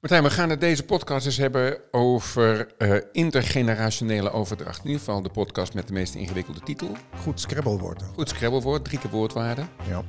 Martijn, 0.00 0.22
we 0.22 0.30
gaan 0.30 0.50
het 0.50 0.60
deze 0.60 0.82
podcast 0.82 1.26
eens 1.26 1.36
hebben 1.36 1.78
over 1.90 2.68
uh, 2.78 2.96
intergenerationele 3.12 4.32
overdracht. 4.32 4.78
In 4.78 4.84
ieder 4.84 4.98
geval 4.98 5.22
de 5.22 5.28
podcast 5.28 5.74
met 5.74 5.86
de 5.86 5.92
meest 5.92 6.14
ingewikkelde 6.14 6.60
titel. 6.60 6.96
Goed 7.22 7.40
Scrabblewoord. 7.40 8.02
Goed 8.14 8.28
Scrabblewoord, 8.28 8.84
drie 8.84 8.98
keer 8.98 9.10
woordwaarde. 9.10 9.62
Ja. 9.88 10.02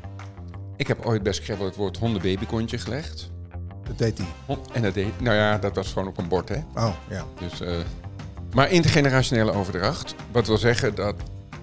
Ik 0.76 0.88
heb 0.88 1.06
ooit 1.06 1.24
bij 1.24 1.34
Scrabble 1.34 1.66
het 1.66 1.76
woord 1.76 1.98
hondenbabykontje 1.98 2.78
gelegd. 2.78 3.32
Dat 3.84 3.98
deed 3.98 4.18
hij. 4.18 4.58
En 4.74 4.82
dat 4.82 4.94
deed, 4.94 5.20
nou 5.20 5.36
ja, 5.36 5.58
dat 5.58 5.76
was 5.76 5.92
gewoon 5.92 6.08
op 6.08 6.18
een 6.18 6.28
bord, 6.28 6.50
hè. 6.50 6.60
Oh, 6.76 6.94
ja. 7.10 7.26
Dus, 7.40 7.62
uh, 7.62 7.78
maar 8.54 8.72
intergenerationele 8.72 9.52
overdracht, 9.52 10.16
wat 10.32 10.48
wil 10.48 10.58
zeggen 10.58 10.96
dat 10.96 11.16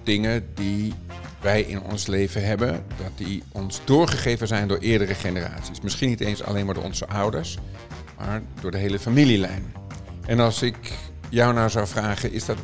dingen 0.03 0.47
die 0.53 0.93
wij 1.41 1.61
in 1.61 1.81
ons 1.81 2.07
leven 2.07 2.45
hebben, 2.45 2.85
dat 2.97 3.11
die 3.15 3.43
ons 3.51 3.81
doorgegeven 3.83 4.47
zijn 4.47 4.67
door 4.67 4.77
eerdere 4.77 5.13
generaties. 5.13 5.81
Misschien 5.81 6.09
niet 6.09 6.19
eens 6.19 6.43
alleen 6.43 6.65
maar 6.65 6.75
door 6.75 6.83
onze 6.83 7.07
ouders, 7.07 7.57
door 8.61 8.71
de 8.71 8.77
hele 8.77 8.99
familielijn. 8.99 9.73
En 10.25 10.39
als 10.39 10.61
ik 10.61 10.77
jou 11.29 11.53
nou 11.53 11.69
zou 11.69 11.87
vragen, 11.87 12.31
is 12.31 12.45
dat 12.45 12.57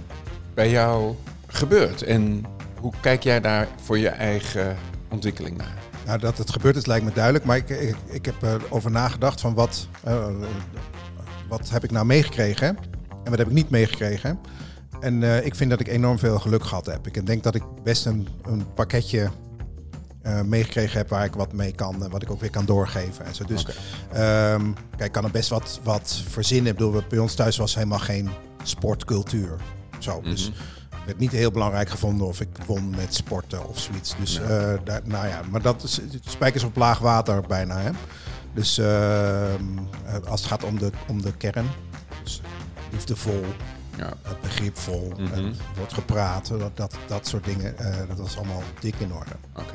bij 0.53 0.70
jou 0.70 1.16
gebeurd? 1.47 2.02
En 2.02 2.45
hoe 2.80 2.93
kijk 3.02 3.23
jij 3.23 3.41
daar 3.41 3.67
voor 3.81 3.97
je 3.97 4.09
eigen 4.09 4.77
ontwikkeling 5.09 5.57
naar? 5.57 5.77
Nou, 6.05 6.20
dat 6.20 6.38
het 6.38 6.52
gebeurd 6.52 6.75
is 6.75 6.85
lijkt 6.85 7.05
me 7.05 7.11
duidelijk, 7.13 7.45
maar 7.45 7.57
ik, 7.57 7.70
ik, 8.05 8.25
heb 8.25 8.41
erover 8.41 8.91
nagedacht 8.91 9.41
van 9.41 9.53
wat, 9.53 9.88
uh, 10.07 10.27
wat 11.47 11.69
heb 11.69 11.83
ik 11.83 11.91
nou 11.91 12.05
meegekregen 12.05 12.77
en 13.23 13.30
wat 13.30 13.38
heb 13.38 13.47
ik 13.47 13.53
niet 13.53 13.69
meegekregen. 13.69 14.39
En 14.99 15.22
uh, 15.22 15.45
ik 15.45 15.55
vind 15.55 15.69
dat 15.69 15.80
ik 15.80 15.88
enorm 15.88 16.19
veel 16.19 16.39
geluk 16.39 16.63
gehad 16.63 16.85
heb. 16.85 17.08
Ik 17.08 17.25
denk 17.25 17.44
dat 17.44 17.55
ik 17.55 17.63
best 17.83 18.05
een, 18.05 18.27
een 18.44 18.73
pakketje 18.73 19.30
uh, 20.25 20.41
meegekregen 20.41 20.97
heb 20.97 21.09
waar 21.09 21.25
ik 21.25 21.34
wat 21.34 21.53
mee 21.53 21.71
kan 21.71 22.03
en 22.03 22.09
wat 22.09 22.21
ik 22.21 22.31
ook 22.31 22.39
weer 22.39 22.49
kan 22.49 22.66
doorgeven. 22.66 23.25
En 23.25 23.35
zo. 23.35 23.43
Dus 23.43 23.66
okay. 24.11 24.53
um, 24.53 24.73
kijk, 24.73 25.03
ik 25.03 25.11
kan 25.11 25.23
er 25.23 25.31
best 25.31 25.49
wat, 25.49 25.79
wat 25.83 26.21
verzinnen. 26.27 26.71
Ik 26.71 26.77
bedoel, 26.77 27.02
bij 27.09 27.20
ons 27.20 27.33
thuis 27.33 27.57
was 27.57 27.75
helemaal 27.75 27.99
geen 27.99 28.30
sportcultuur. 28.63 29.55
Zo, 30.00 30.17
mm 30.17 30.23
-hmm. 30.23 30.31
dus 30.31 30.52
werd 31.05 31.17
niet 31.17 31.31
heel 31.31 31.52
belangrijk 31.52 31.89
gevonden 31.89 32.27
of 32.27 32.41
ik 32.41 32.50
won 32.66 32.89
met 32.89 33.13
sporten 33.13 33.67
of 33.69 33.80
zoiets. 33.80 34.16
Dus. 34.19 34.39
Uh, 34.39 34.47
daar, 34.83 35.02
nou 35.03 35.27
ja, 35.27 35.41
maar 35.50 35.61
dat 35.61 35.83
is 35.83 36.02
spijkers 36.22 36.63
op 36.63 36.75
laag 36.75 37.00
water 37.00 37.41
bijna. 37.41 37.80
Hè? 37.80 37.89
Dus 38.53 38.80
uh, 38.80 39.53
als 40.28 40.41
het 40.41 40.50
gaat 40.50 40.63
om 40.63 40.80
de, 40.80 40.91
om 41.07 41.22
de 41.22 41.33
kern, 41.38 41.67
dus 42.23 42.41
liefdevol, 42.91 43.45
ja. 43.97 44.13
begripvol, 44.41 45.13
mm 45.17 45.25
-hmm. 45.25 45.53
wordt 45.75 45.94
gepraat, 45.94 46.47
dat, 46.47 46.78
dat, 46.78 46.97
dat 47.07 47.28
soort 47.28 47.44
dingen, 47.44 47.75
uh, 47.81 47.95
dat 48.07 48.19
was 48.19 48.38
allemaal 48.38 48.63
dik 48.80 48.95
in 48.95 49.13
orde. 49.13 49.35
Oké. 49.52 49.61
Okay. 49.61 49.75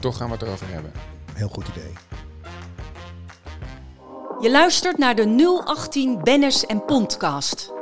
Toch 0.00 0.16
gaan 0.16 0.26
we 0.26 0.32
het 0.32 0.42
erover 0.42 0.66
hebben. 0.68 0.92
Heel 1.32 1.48
goed 1.48 1.68
idee. 1.68 1.92
Je 4.40 4.50
luistert 4.50 4.98
naar 4.98 5.14
de 5.14 5.62
018 5.64 6.22
Bennis 6.22 6.66
en 6.66 6.84
Podcast. 6.84 7.72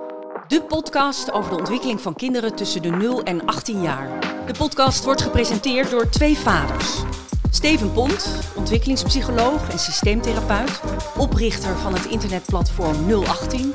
De 0.48 0.62
podcast 0.62 1.32
over 1.32 1.50
de 1.50 1.58
ontwikkeling 1.58 2.00
van 2.00 2.14
kinderen 2.14 2.54
tussen 2.54 2.82
de 2.82 2.90
0 2.90 3.22
en 3.22 3.46
18 3.46 3.82
jaar. 3.82 4.20
De 4.46 4.54
podcast 4.58 5.04
wordt 5.04 5.22
gepresenteerd 5.22 5.90
door 5.90 6.08
twee 6.08 6.36
vaders. 6.36 7.02
Steven 7.50 7.92
Pont, 7.92 8.40
ontwikkelingspsycholoog 8.56 9.70
en 9.70 9.78
systeemtherapeut, 9.78 10.80
oprichter 11.16 11.76
van 11.76 11.92
het 11.94 12.04
internetplatform 12.04 13.24
018. 13.24 13.72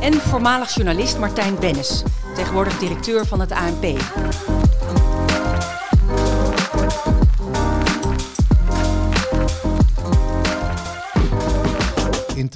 En 0.00 0.14
voormalig 0.14 0.74
journalist 0.74 1.18
Martijn 1.18 1.58
Bennis, 1.58 2.02
tegenwoordig 2.34 2.78
directeur 2.78 3.26
van 3.26 3.40
het 3.40 3.52
ANP. 3.52 3.84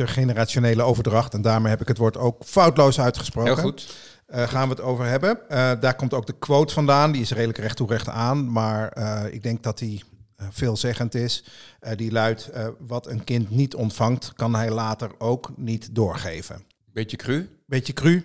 Intergenerationele 0.01 0.83
overdracht. 0.83 1.35
En 1.35 1.43
daarmee 1.43 1.71
heb 1.71 1.81
ik 1.81 1.89
het 1.89 1.99
woord 1.99 2.17
ook 2.17 2.45
foutloos 2.45 3.01
uitgesproken. 3.01 3.55
Heel 3.55 3.63
goed. 3.63 3.95
Uh, 4.29 4.43
gaan 4.43 4.69
we 4.69 4.75
het 4.75 4.83
over 4.83 5.05
hebben. 5.05 5.39
Uh, 5.51 5.71
daar 5.81 5.95
komt 5.95 6.15
ook 6.15 6.27
de 6.27 6.39
quote 6.39 6.75
vandaan. 6.75 7.13
Die 7.13 7.21
is 7.21 7.31
redelijk 7.31 7.59
recht 7.59 7.77
toe 7.77 7.89
recht 7.89 8.09
aan. 8.09 8.53
Maar 8.53 8.99
uh, 8.99 9.23
ik 9.31 9.43
denk 9.43 9.63
dat 9.63 9.79
die 9.79 10.05
veelzeggend 10.51 11.15
is. 11.15 11.45
die 11.97 12.13
luidt, 12.13 12.51
wat 12.79 13.07
een 13.07 13.25
kind 13.25 13.51
niet 13.51 13.75
ontvangt, 13.75 14.33
kan 14.37 14.55
hij 14.55 14.71
later 14.71 15.11
ook 15.19 15.53
niet 15.57 15.95
doorgeven. 15.95 16.65
Beetje 16.93 17.17
cru? 17.17 17.49
Beetje 17.67 17.93
cru. 17.93 18.25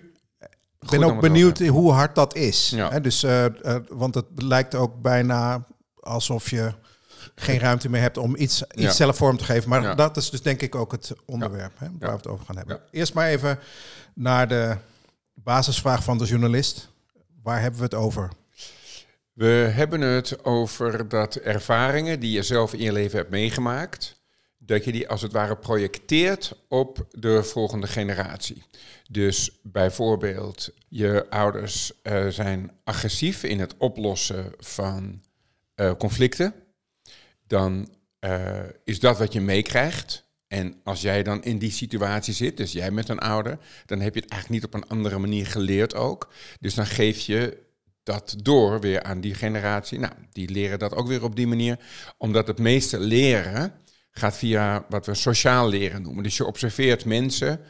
Ik 0.80 0.90
ben 0.90 1.04
ook 1.04 1.20
benieuwd 1.20 1.58
hoe 1.58 1.92
hard 1.92 2.14
dat 2.14 2.34
is. 2.34 2.70
Ja. 2.70 2.90
Hè, 2.90 3.00
dus, 3.00 3.26
want 3.88 4.14
het 4.14 4.26
lijkt 4.34 4.74
ook 4.74 5.02
bijna 5.02 5.66
alsof 6.00 6.50
je 6.50 6.72
geen 7.34 7.58
ruimte 7.58 7.88
meer 7.88 8.00
hebt 8.00 8.16
om 8.16 8.36
iets, 8.36 8.62
iets 8.62 8.82
ja. 8.82 8.92
zelf 8.92 9.16
vorm 9.16 9.36
te 9.36 9.44
geven. 9.44 9.68
Maar 9.68 9.82
ja. 9.82 9.94
dat 9.94 10.16
is 10.16 10.30
dus 10.30 10.42
denk 10.42 10.62
ik 10.62 10.74
ook 10.74 10.92
het 10.92 11.12
onderwerp 11.24 11.78
hè, 11.78 11.86
waar 11.98 12.10
we 12.10 12.16
het 12.16 12.26
over 12.26 12.44
gaan 12.44 12.56
hebben. 12.56 12.80
Eerst 12.90 13.14
maar 13.14 13.28
even 13.28 13.58
naar 14.14 14.48
de 14.48 14.76
basisvraag 15.34 16.04
van 16.04 16.18
de 16.18 16.24
journalist. 16.24 16.88
Waar 17.42 17.60
hebben 17.60 17.78
we 17.78 17.84
het 17.84 17.94
over? 17.94 18.30
We 19.32 19.70
hebben 19.74 20.00
het 20.00 20.44
over 20.44 21.08
dat 21.08 21.34
ervaringen 21.34 22.20
die 22.20 22.32
je 22.32 22.42
zelf 22.42 22.72
in 22.72 22.80
je 22.80 22.92
leven 22.92 23.18
hebt 23.18 23.30
meegemaakt, 23.30 24.16
dat 24.58 24.84
je 24.84 24.92
die 24.92 25.08
als 25.08 25.22
het 25.22 25.32
ware 25.32 25.56
projecteert 25.56 26.52
op 26.68 27.06
de 27.10 27.42
volgende 27.42 27.86
generatie. 27.86 28.64
Dus 29.10 29.50
bijvoorbeeld, 29.62 30.70
je 30.88 31.26
ouders 31.30 31.92
uh, 32.02 32.26
zijn 32.28 32.70
agressief 32.84 33.42
in 33.42 33.60
het 33.60 33.74
oplossen 33.78 34.52
van 34.58 35.20
uh, 35.76 35.92
conflicten 35.98 36.54
dan 37.46 37.88
uh, 38.20 38.60
is 38.84 39.00
dat 39.00 39.18
wat 39.18 39.32
je 39.32 39.40
meekrijgt. 39.40 40.24
En 40.48 40.80
als 40.84 41.00
jij 41.00 41.22
dan 41.22 41.42
in 41.42 41.58
die 41.58 41.70
situatie 41.70 42.34
zit, 42.34 42.56
dus 42.56 42.72
jij 42.72 42.90
met 42.90 43.08
een 43.08 43.18
ouder, 43.18 43.58
dan 43.86 44.00
heb 44.00 44.14
je 44.14 44.20
het 44.20 44.30
eigenlijk 44.30 44.62
niet 44.62 44.74
op 44.74 44.80
een 44.80 44.88
andere 44.88 45.18
manier 45.18 45.46
geleerd 45.46 45.94
ook. 45.94 46.32
Dus 46.60 46.74
dan 46.74 46.86
geef 46.86 47.18
je 47.18 47.64
dat 48.02 48.36
door 48.42 48.80
weer 48.80 49.02
aan 49.02 49.20
die 49.20 49.34
generatie. 49.34 49.98
Nou, 49.98 50.12
die 50.32 50.50
leren 50.50 50.78
dat 50.78 50.94
ook 50.94 51.06
weer 51.06 51.22
op 51.22 51.36
die 51.36 51.46
manier, 51.46 51.78
omdat 52.18 52.46
het 52.46 52.58
meeste 52.58 52.98
leren 53.00 53.72
gaat 54.10 54.36
via 54.36 54.84
wat 54.88 55.06
we 55.06 55.14
sociaal 55.14 55.68
leren 55.68 56.02
noemen. 56.02 56.22
Dus 56.22 56.36
je 56.36 56.44
observeert 56.44 57.04
mensen, 57.04 57.60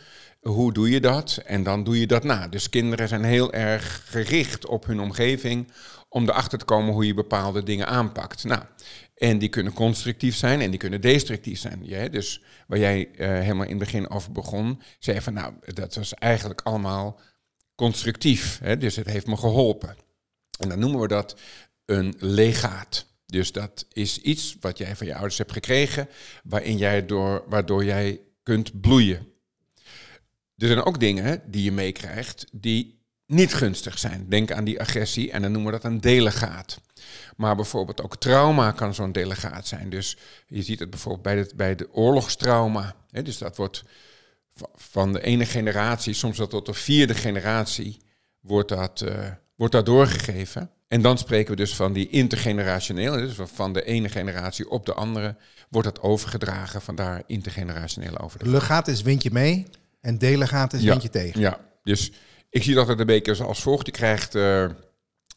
hoe 0.40 0.72
doe 0.72 0.90
je 0.90 1.00
dat? 1.00 1.40
En 1.44 1.62
dan 1.62 1.84
doe 1.84 2.00
je 2.00 2.06
dat 2.06 2.24
na. 2.24 2.48
Dus 2.48 2.68
kinderen 2.68 3.08
zijn 3.08 3.24
heel 3.24 3.52
erg 3.52 4.02
gericht 4.04 4.66
op 4.66 4.86
hun 4.86 5.00
omgeving 5.00 5.72
om 6.08 6.28
erachter 6.28 6.58
te 6.58 6.64
komen 6.64 6.92
hoe 6.92 7.06
je 7.06 7.14
bepaalde 7.14 7.62
dingen 7.62 7.86
aanpakt. 7.86 8.44
Nou, 8.44 8.62
en 9.16 9.38
die 9.38 9.48
kunnen 9.48 9.72
constructief 9.72 10.36
zijn 10.36 10.60
en 10.60 10.70
die 10.70 10.78
kunnen 10.78 11.00
destructief 11.00 11.58
zijn. 11.58 12.10
Dus 12.10 12.42
waar 12.66 12.78
jij 12.78 13.08
uh, 13.12 13.26
helemaal 13.28 13.64
in 13.64 13.70
het 13.70 13.78
begin 13.78 14.10
over 14.10 14.32
begon, 14.32 14.82
zei 14.98 15.20
van 15.20 15.32
nou, 15.32 15.54
dat 15.74 15.94
was 15.94 16.14
eigenlijk 16.14 16.60
allemaal 16.60 17.20
constructief. 17.74 18.58
Hè? 18.58 18.76
Dus 18.76 18.96
het 18.96 19.06
heeft 19.06 19.26
me 19.26 19.36
geholpen. 19.36 19.96
En 20.58 20.68
dan 20.68 20.78
noemen 20.78 21.00
we 21.00 21.08
dat 21.08 21.36
een 21.84 22.14
legaat. 22.18 23.06
Dus 23.26 23.52
dat 23.52 23.86
is 23.92 24.20
iets 24.20 24.56
wat 24.60 24.78
jij 24.78 24.96
van 24.96 25.06
je 25.06 25.14
ouders 25.14 25.38
hebt 25.38 25.52
gekregen, 25.52 26.08
waarin 26.44 26.76
jij 26.76 27.06
door, 27.06 27.44
waardoor 27.48 27.84
jij 27.84 28.20
kunt 28.42 28.80
bloeien. 28.80 29.32
Er 30.56 30.66
zijn 30.66 30.84
ook 30.84 31.00
dingen 31.00 31.42
die 31.46 31.62
je 31.62 31.72
meekrijgt 31.72 32.46
die 32.52 32.95
niet 33.26 33.54
gunstig 33.54 33.98
zijn. 33.98 34.26
Denk 34.28 34.52
aan 34.52 34.64
die 34.64 34.80
agressie 34.80 35.30
en 35.30 35.42
dan 35.42 35.52
noemen 35.52 35.72
we 35.72 35.78
dat 35.80 35.90
een 35.90 36.00
delegaat. 36.00 36.80
Maar 37.36 37.56
bijvoorbeeld 37.56 38.02
ook 38.02 38.16
trauma 38.16 38.70
kan 38.70 38.94
zo'n 38.94 39.12
delegaat 39.12 39.66
zijn. 39.66 39.90
Dus 39.90 40.16
je 40.46 40.62
ziet 40.62 40.78
het 40.78 40.90
bijvoorbeeld 40.90 41.22
bij, 41.22 41.36
het, 41.36 41.56
bij 41.56 41.74
de 41.74 41.92
oorlogstrauma. 41.92 42.94
Hè, 43.10 43.22
dus 43.22 43.38
dat 43.38 43.56
wordt 43.56 43.84
van 44.74 45.12
de 45.12 45.22
ene 45.22 45.46
generatie, 45.46 46.14
soms 46.14 46.38
wel 46.38 46.46
tot 46.46 46.66
de 46.66 46.74
vierde 46.74 47.14
generatie, 47.14 47.96
wordt 48.40 48.68
dat, 48.68 49.00
uh, 49.00 49.28
wordt 49.54 49.72
dat 49.72 49.86
doorgegeven. 49.86 50.70
En 50.88 51.02
dan 51.02 51.18
spreken 51.18 51.50
we 51.50 51.56
dus 51.56 51.74
van 51.74 51.92
die 51.92 52.08
intergenerationeel, 52.08 53.12
dus 53.12 53.34
van 53.36 53.72
de 53.72 53.84
ene 53.84 54.08
generatie 54.08 54.70
op 54.70 54.86
de 54.86 54.94
andere, 54.94 55.36
wordt 55.68 55.94
dat 55.94 56.00
overgedragen, 56.00 56.82
vandaar 56.82 57.22
intergenerationele 57.26 58.18
overdracht. 58.18 58.52
Legaat 58.52 58.88
is 58.88 59.02
windje 59.02 59.30
mee 59.32 59.66
en 60.00 60.18
delegaat 60.18 60.72
is 60.72 60.82
ja, 60.82 60.90
windje 60.90 61.10
tegen. 61.10 61.40
Ja, 61.40 61.60
dus 61.82 62.12
ik 62.56 62.62
zie 62.62 62.74
dat 62.74 62.88
het 62.88 63.00
een 63.00 63.06
beetje 63.06 63.44
als 63.44 63.62
volgt. 63.62 63.86
Je 63.86 63.92
krijgt 63.92 64.34
uh, 64.34 64.70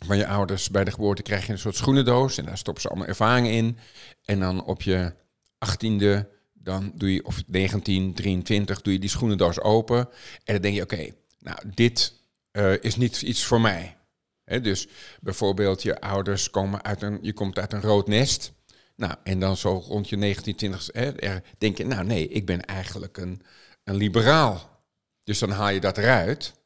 van 0.05 0.17
je 0.17 0.27
ouders 0.27 0.69
bij 0.69 0.83
de 0.83 0.91
geboorte 0.91 1.21
krijg 1.21 1.45
je 1.45 1.51
een 1.51 1.59
soort 1.59 1.75
schoenendoos. 1.75 2.37
En 2.37 2.45
daar 2.45 2.57
stoppen 2.57 2.81
ze 2.81 2.89
allemaal 2.89 3.07
ervaringen 3.07 3.51
in. 3.51 3.77
En 4.25 4.39
dan 4.39 4.63
op 4.63 4.81
je 4.81 5.13
achttiende, 5.57 6.29
dan 6.53 6.91
doe 6.95 7.13
je, 7.13 7.25
of 7.25 7.43
19, 7.47 8.13
23, 8.13 8.81
doe 8.81 8.93
je 8.93 8.99
die 8.99 9.09
schoenendoos 9.09 9.61
open. 9.61 9.97
En 10.43 10.53
dan 10.53 10.61
denk 10.61 10.75
je, 10.75 10.81
oké, 10.81 11.09
nou, 11.39 11.57
dit 11.73 12.13
uh, 12.51 12.83
is 12.83 12.95
niet 12.95 13.21
iets 13.21 13.43
voor 13.43 13.61
mij. 13.61 13.97
He, 14.43 14.61
dus 14.61 14.87
bijvoorbeeld 15.21 15.81
je 15.81 16.01
ouders 16.01 16.49
komen 16.49 16.83
uit 16.83 17.01
een, 17.01 17.19
je 17.21 17.33
komt 17.33 17.59
uit 17.59 17.73
een 17.73 17.81
rood 17.81 18.07
nest. 18.07 18.51
Nou, 18.95 19.15
en 19.23 19.39
dan 19.39 19.57
zo 19.57 19.83
rond 19.87 20.09
je 20.09 20.15
19, 20.15 20.55
20, 20.55 20.89
hè, 20.91 21.11
denk 21.57 21.77
je, 21.77 21.85
nou 21.85 22.05
nee, 22.05 22.27
ik 22.27 22.45
ben 22.45 22.65
eigenlijk 22.65 23.17
een, 23.17 23.41
een 23.83 23.95
liberaal. 23.95 24.83
Dus 25.23 25.39
dan 25.39 25.51
haal 25.51 25.69
je 25.69 25.79
dat 25.79 25.97
eruit 25.97 26.57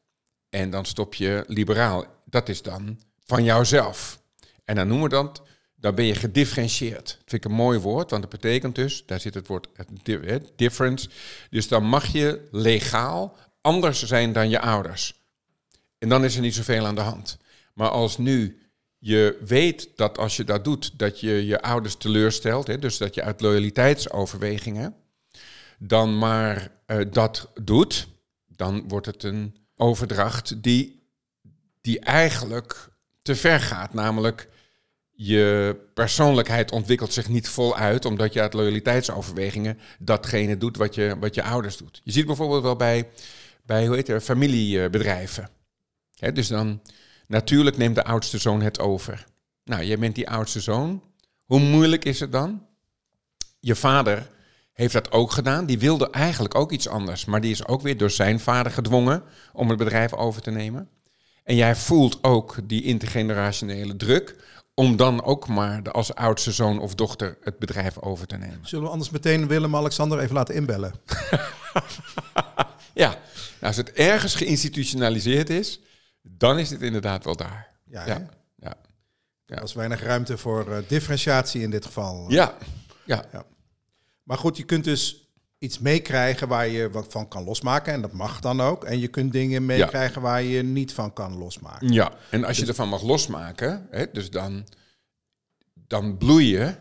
en 0.54 0.70
dan 0.70 0.84
stop 0.84 1.14
je 1.14 1.44
liberaal. 1.46 2.04
Dat 2.24 2.48
is 2.48 2.62
dan 2.62 3.00
van 3.24 3.44
jouzelf. 3.44 4.20
En 4.64 4.74
dan 4.74 4.88
noemen 4.88 5.08
we 5.08 5.14
dat 5.14 5.42
dan 5.76 5.94
ben 5.94 6.04
je 6.04 6.14
gedifferentieerd. 6.14 7.06
Dat 7.06 7.22
vind 7.26 7.44
ik 7.44 7.50
een 7.50 7.56
mooi 7.56 7.78
woord, 7.78 8.10
want 8.10 8.22
dat 8.22 8.30
betekent 8.30 8.74
dus, 8.74 9.02
daar 9.06 9.20
zit 9.20 9.34
het 9.34 9.46
woord 9.46 9.68
di- 10.02 10.38
difference. 10.56 11.08
Dus 11.50 11.68
dan 11.68 11.84
mag 11.84 12.06
je 12.06 12.48
legaal 12.50 13.36
anders 13.60 14.02
zijn 14.02 14.32
dan 14.32 14.48
je 14.48 14.60
ouders. 14.60 15.14
En 15.98 16.08
dan 16.08 16.24
is 16.24 16.34
er 16.34 16.40
niet 16.40 16.54
zoveel 16.54 16.86
aan 16.86 16.94
de 16.94 17.00
hand. 17.00 17.38
Maar 17.74 17.88
als 17.88 18.18
nu 18.18 18.62
je 18.98 19.38
weet 19.44 19.88
dat 19.96 20.18
als 20.18 20.36
je 20.36 20.44
dat 20.44 20.64
doet, 20.64 20.98
dat 20.98 21.20
je 21.20 21.46
je 21.46 21.62
ouders 21.62 21.96
teleurstelt, 21.96 22.66
hè, 22.66 22.78
dus 22.78 22.98
dat 22.98 23.14
je 23.14 23.22
uit 23.22 23.40
loyaliteitsoverwegingen 23.40 24.94
dan 25.78 26.18
maar 26.18 26.70
eh, 26.86 26.98
dat 27.10 27.50
doet, 27.62 28.08
dan 28.46 28.88
wordt 28.88 29.06
het 29.06 29.22
een 29.22 29.63
overdracht 29.76 30.62
die, 30.62 31.08
die 31.80 32.00
eigenlijk 32.00 32.88
te 33.22 33.36
ver 33.36 33.60
gaat. 33.60 33.94
Namelijk, 33.94 34.48
je 35.10 35.76
persoonlijkheid 35.94 36.72
ontwikkelt 36.72 37.12
zich 37.12 37.28
niet 37.28 37.48
voluit, 37.48 38.04
omdat 38.04 38.32
je 38.32 38.40
uit 38.40 38.52
loyaliteitsoverwegingen 38.52 39.78
datgene 39.98 40.56
doet 40.56 40.76
wat 40.76 40.94
je, 40.94 41.16
wat 41.18 41.34
je 41.34 41.42
ouders 41.42 41.76
doet. 41.76 42.00
Je 42.04 42.12
ziet 42.12 42.26
bijvoorbeeld 42.26 42.62
wel 42.62 42.76
bij, 42.76 43.08
bij 43.62 43.86
hoe 43.86 43.96
heet 43.96 44.06
het, 44.06 44.22
familiebedrijven. 44.22 45.50
Dus 46.32 46.48
dan, 46.48 46.82
natuurlijk 47.26 47.76
neemt 47.76 47.94
de 47.94 48.04
oudste 48.04 48.38
zoon 48.38 48.62
het 48.62 48.80
over. 48.80 49.24
Nou, 49.64 49.84
jij 49.84 49.98
bent 49.98 50.14
die 50.14 50.30
oudste 50.30 50.60
zoon. 50.60 51.02
Hoe 51.44 51.60
moeilijk 51.60 52.04
is 52.04 52.20
het 52.20 52.32
dan? 52.32 52.66
Je 53.60 53.74
vader 53.74 54.30
heeft 54.74 54.92
dat 54.92 55.12
ook 55.12 55.32
gedaan. 55.32 55.66
Die 55.66 55.78
wilde 55.78 56.10
eigenlijk 56.10 56.54
ook 56.54 56.72
iets 56.72 56.88
anders. 56.88 57.24
Maar 57.24 57.40
die 57.40 57.50
is 57.50 57.66
ook 57.66 57.82
weer 57.82 57.96
door 57.96 58.10
zijn 58.10 58.40
vader 58.40 58.72
gedwongen 58.72 59.22
om 59.52 59.68
het 59.68 59.78
bedrijf 59.78 60.12
over 60.12 60.42
te 60.42 60.50
nemen. 60.50 60.88
En 61.44 61.56
jij 61.56 61.76
voelt 61.76 62.22
ook 62.22 62.56
die 62.64 62.82
intergenerationele 62.82 63.96
druk 63.96 64.36
om 64.74 64.96
dan 64.96 65.22
ook 65.22 65.48
maar 65.48 65.82
de, 65.82 65.90
als 65.90 66.14
oudste 66.14 66.52
zoon 66.52 66.78
of 66.78 66.94
dochter 66.94 67.36
het 67.40 67.58
bedrijf 67.58 67.98
over 67.98 68.26
te 68.26 68.36
nemen. 68.36 68.58
Zullen 68.62 68.84
we 68.84 68.90
anders 68.90 69.10
meteen 69.10 69.46
Willem-Alexander 69.46 70.18
even 70.18 70.34
laten 70.34 70.54
inbellen? 70.54 70.92
Ja, 72.94 73.08
nou, 73.08 73.20
als 73.60 73.76
het 73.76 73.92
ergens 73.92 74.34
geïnstitutionaliseerd 74.34 75.50
is, 75.50 75.80
dan 76.22 76.58
is 76.58 76.70
het 76.70 76.82
inderdaad 76.82 77.24
wel 77.24 77.36
daar. 77.36 77.68
Ja, 77.84 78.06
Ja, 78.06 78.26
ja, 78.56 78.74
Er 79.46 79.60
was 79.60 79.74
weinig 79.74 80.02
ruimte 80.02 80.38
voor 80.38 80.72
eh, 80.72 80.78
differentiatie 80.88 81.62
in 81.62 81.70
dit 81.70 81.84
geval. 81.84 82.30
ja. 82.30 82.54
ja. 83.04 83.24
Maar 84.24 84.38
goed, 84.38 84.56
je 84.56 84.64
kunt 84.64 84.84
dus 84.84 85.28
iets 85.58 85.78
meekrijgen 85.78 86.48
waar 86.48 86.68
je 86.68 86.90
wat 86.90 87.06
van 87.08 87.28
kan 87.28 87.44
losmaken. 87.44 87.92
En 87.92 88.00
dat 88.00 88.12
mag 88.12 88.40
dan 88.40 88.60
ook. 88.60 88.84
En 88.84 88.98
je 88.98 89.08
kunt 89.08 89.32
dingen 89.32 89.66
meekrijgen 89.66 90.22
waar 90.22 90.42
je 90.42 90.62
niet 90.62 90.92
van 90.92 91.12
kan 91.12 91.36
losmaken. 91.38 91.92
Ja, 91.92 92.12
en 92.30 92.44
als 92.44 92.56
je 92.56 92.66
ervan 92.66 92.88
mag 92.88 93.02
losmaken, 93.02 93.86
hè, 93.90 94.10
dus 94.12 94.30
dan, 94.30 94.66
dan 95.74 96.16
bloei 96.16 96.48
je 96.48 96.74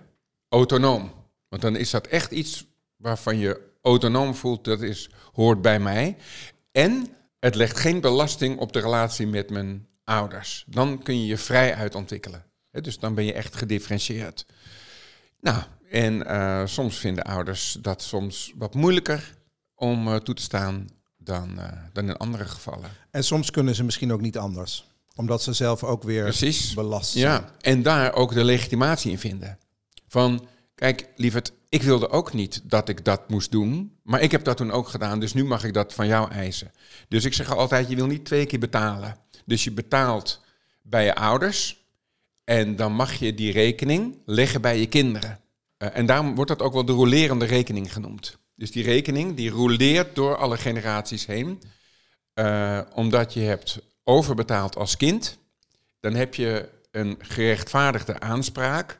autonoom. 0.49 1.11
Want 1.49 1.61
dan 1.61 1.75
is 1.75 1.89
dat 1.89 2.07
echt 2.07 2.31
iets 2.31 2.65
waarvan 2.95 3.37
je 3.37 3.71
autonoom 3.81 4.35
voelt, 4.35 4.63
dat 4.63 4.81
is, 4.81 5.09
hoort 5.33 5.61
bij 5.61 5.79
mij. 5.79 6.17
En 6.71 7.07
het 7.39 7.55
legt 7.55 7.77
geen 7.77 8.01
belasting 8.01 8.59
op 8.59 8.73
de 8.73 8.79
relatie 8.79 9.27
met 9.27 9.49
mijn 9.49 9.87
ouders. 10.03 10.65
Dan 10.67 11.03
kun 11.03 11.19
je 11.19 11.25
je 11.25 11.37
vrij 11.37 11.75
uitontwikkelen. 11.75 12.45
Hè, 12.71 12.81
dus 12.81 12.99
dan 12.99 13.15
ben 13.15 13.25
je 13.25 13.33
echt 13.33 13.55
gedifferentieerd. 13.55 14.45
Nou, 15.39 15.63
en 15.93 16.25
eh, 16.25 16.61
soms 16.65 16.97
vinden 16.97 17.23
ouders 17.23 17.77
dat 17.81 18.01
soms 18.01 18.53
wat 18.55 18.73
moeilijker 18.73 19.35
om 19.75 20.07
eh, 20.07 20.15
toe 20.15 20.35
te 20.35 20.41
staan 20.41 20.87
dan, 21.17 21.59
eh, 21.59 21.71
dan 21.91 22.09
in 22.09 22.17
andere 22.17 22.45
gevallen. 22.45 22.89
En 23.11 23.23
soms 23.23 23.51
kunnen 23.51 23.75
ze 23.75 23.83
misschien 23.83 24.13
ook 24.13 24.21
niet 24.21 24.37
anders. 24.37 24.85
Omdat 25.15 25.43
ze 25.43 25.53
zelf 25.53 25.83
ook 25.83 26.03
weer 26.03 26.23
Precies. 26.23 26.73
belast 26.73 27.11
zijn. 27.11 27.23
Ja, 27.23 27.51
en 27.61 27.81
daar 27.81 28.13
ook 28.13 28.33
de 28.33 28.43
legitimatie 28.43 29.11
in 29.11 29.19
vinden. 29.19 29.57
Van, 30.07 30.47
kijk, 30.75 31.07
lieverd, 31.15 31.53
ik 31.69 31.83
wilde 31.83 32.09
ook 32.09 32.33
niet 32.33 32.61
dat 32.63 32.89
ik 32.89 33.05
dat 33.05 33.29
moest 33.29 33.51
doen, 33.51 33.97
maar 34.03 34.21
ik 34.21 34.31
heb 34.31 34.43
dat 34.43 34.57
toen 34.57 34.71
ook 34.71 34.87
gedaan, 34.87 35.19
dus 35.19 35.33
nu 35.33 35.45
mag 35.45 35.63
ik 35.63 35.73
dat 35.73 35.93
van 35.93 36.07
jou 36.07 36.31
eisen. 36.31 36.71
Dus 37.07 37.25
ik 37.25 37.33
zeg 37.33 37.55
altijd, 37.55 37.89
je 37.89 37.95
wil 37.95 38.07
niet 38.07 38.25
twee 38.25 38.45
keer 38.45 38.59
betalen. 38.59 39.17
Dus 39.45 39.63
je 39.63 39.71
betaalt 39.71 40.41
bij 40.81 41.05
je 41.05 41.15
ouders 41.15 41.85
en 42.43 42.75
dan 42.75 42.93
mag 42.93 43.13
je 43.13 43.33
die 43.33 43.51
rekening 43.51 44.17
leggen 44.25 44.61
bij 44.61 44.79
je 44.79 44.87
kinderen. 44.87 45.41
Eh, 45.83 45.97
en 45.97 46.05
daarom 46.05 46.35
wordt 46.35 46.49
dat 46.49 46.61
ook 46.61 46.73
wel 46.73 46.85
de 46.85 46.91
rolerende 46.91 47.45
rekening 47.45 47.93
genoemd. 47.93 48.37
Dus 48.55 48.71
die 48.71 48.83
rekening 48.83 49.35
die 49.35 49.49
roleert 49.49 50.15
door 50.15 50.37
alle 50.37 50.57
generaties 50.57 51.25
heen, 51.25 51.61
Eh, 52.33 52.79
omdat 52.93 53.33
je 53.33 53.39
hebt 53.39 53.79
overbetaald 54.03 54.75
als 54.75 54.97
kind 54.97 55.37
dan 56.03 56.13
heb 56.13 56.35
je 56.35 56.69
een 56.91 57.17
gerechtvaardigde 57.19 58.19
aanspraak 58.19 58.99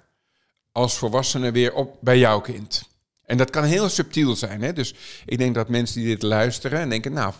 als 0.71 0.97
volwassene 0.97 1.51
weer 1.51 1.73
op 1.73 1.97
bij 2.01 2.17
jouw 2.17 2.41
kind. 2.41 2.83
En 3.25 3.37
dat 3.37 3.49
kan 3.49 3.63
heel 3.63 3.89
subtiel 3.89 4.35
zijn. 4.35 4.61
Hè? 4.61 4.73
Dus 4.73 4.93
ik 5.25 5.37
denk 5.37 5.55
dat 5.55 5.69
mensen 5.69 5.99
die 5.99 6.09
dit 6.09 6.21
luisteren 6.21 6.79
en 6.79 6.89
denken, 6.89 7.13
nou, 7.13 7.33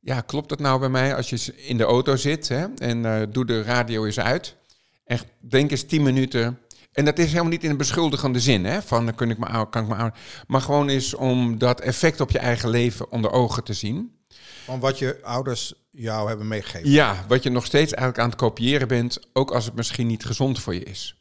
ja, 0.00 0.20
klopt 0.20 0.48
dat 0.48 0.58
nou 0.58 0.80
bij 0.80 0.88
mij 0.88 1.16
als 1.16 1.30
je 1.30 1.56
in 1.56 1.76
de 1.76 1.84
auto 1.84 2.16
zit 2.16 2.48
hè? 2.48 2.66
en 2.76 3.04
eh, 3.04 3.22
doe 3.28 3.46
de 3.46 3.62
radio 3.62 4.04
eens 4.04 4.20
uit. 4.20 4.56
En 5.04 5.18
denk 5.38 5.70
eens 5.70 5.84
tien 5.84 6.02
minuten. 6.02 6.58
En 6.92 7.04
dat 7.04 7.18
is 7.18 7.28
helemaal 7.28 7.50
niet 7.50 7.64
in 7.64 7.70
een 7.70 7.76
beschuldigende 7.76 8.40
zin, 8.40 8.64
hè? 8.64 8.82
van 8.82 9.04
dan 9.04 9.14
kun 9.14 9.30
ik 9.30 9.38
me 9.38 9.68
kan 9.70 9.82
ik 9.82 9.88
me 9.88 9.94
ou- 9.94 10.10
maar 10.46 10.60
gewoon 10.60 10.88
eens 10.88 11.14
om 11.14 11.58
dat 11.58 11.80
effect 11.80 12.20
op 12.20 12.30
je 12.30 12.38
eigen 12.38 12.68
leven 12.68 13.10
onder 13.10 13.30
ogen 13.30 13.64
te 13.64 13.72
zien. 13.72 14.20
Van 14.64 14.80
wat 14.80 14.98
je 14.98 15.18
ouders 15.22 15.74
jou 15.90 16.28
hebben 16.28 16.48
meegegeven. 16.48 16.90
Ja, 16.90 17.24
wat 17.28 17.42
je 17.42 17.50
nog 17.50 17.64
steeds 17.64 17.92
eigenlijk 17.92 18.18
aan 18.18 18.30
het 18.30 18.38
kopiëren 18.38 18.88
bent, 18.88 19.18
ook 19.32 19.50
als 19.50 19.64
het 19.64 19.74
misschien 19.74 20.06
niet 20.06 20.24
gezond 20.24 20.60
voor 20.60 20.74
je 20.74 20.84
is. 20.84 21.16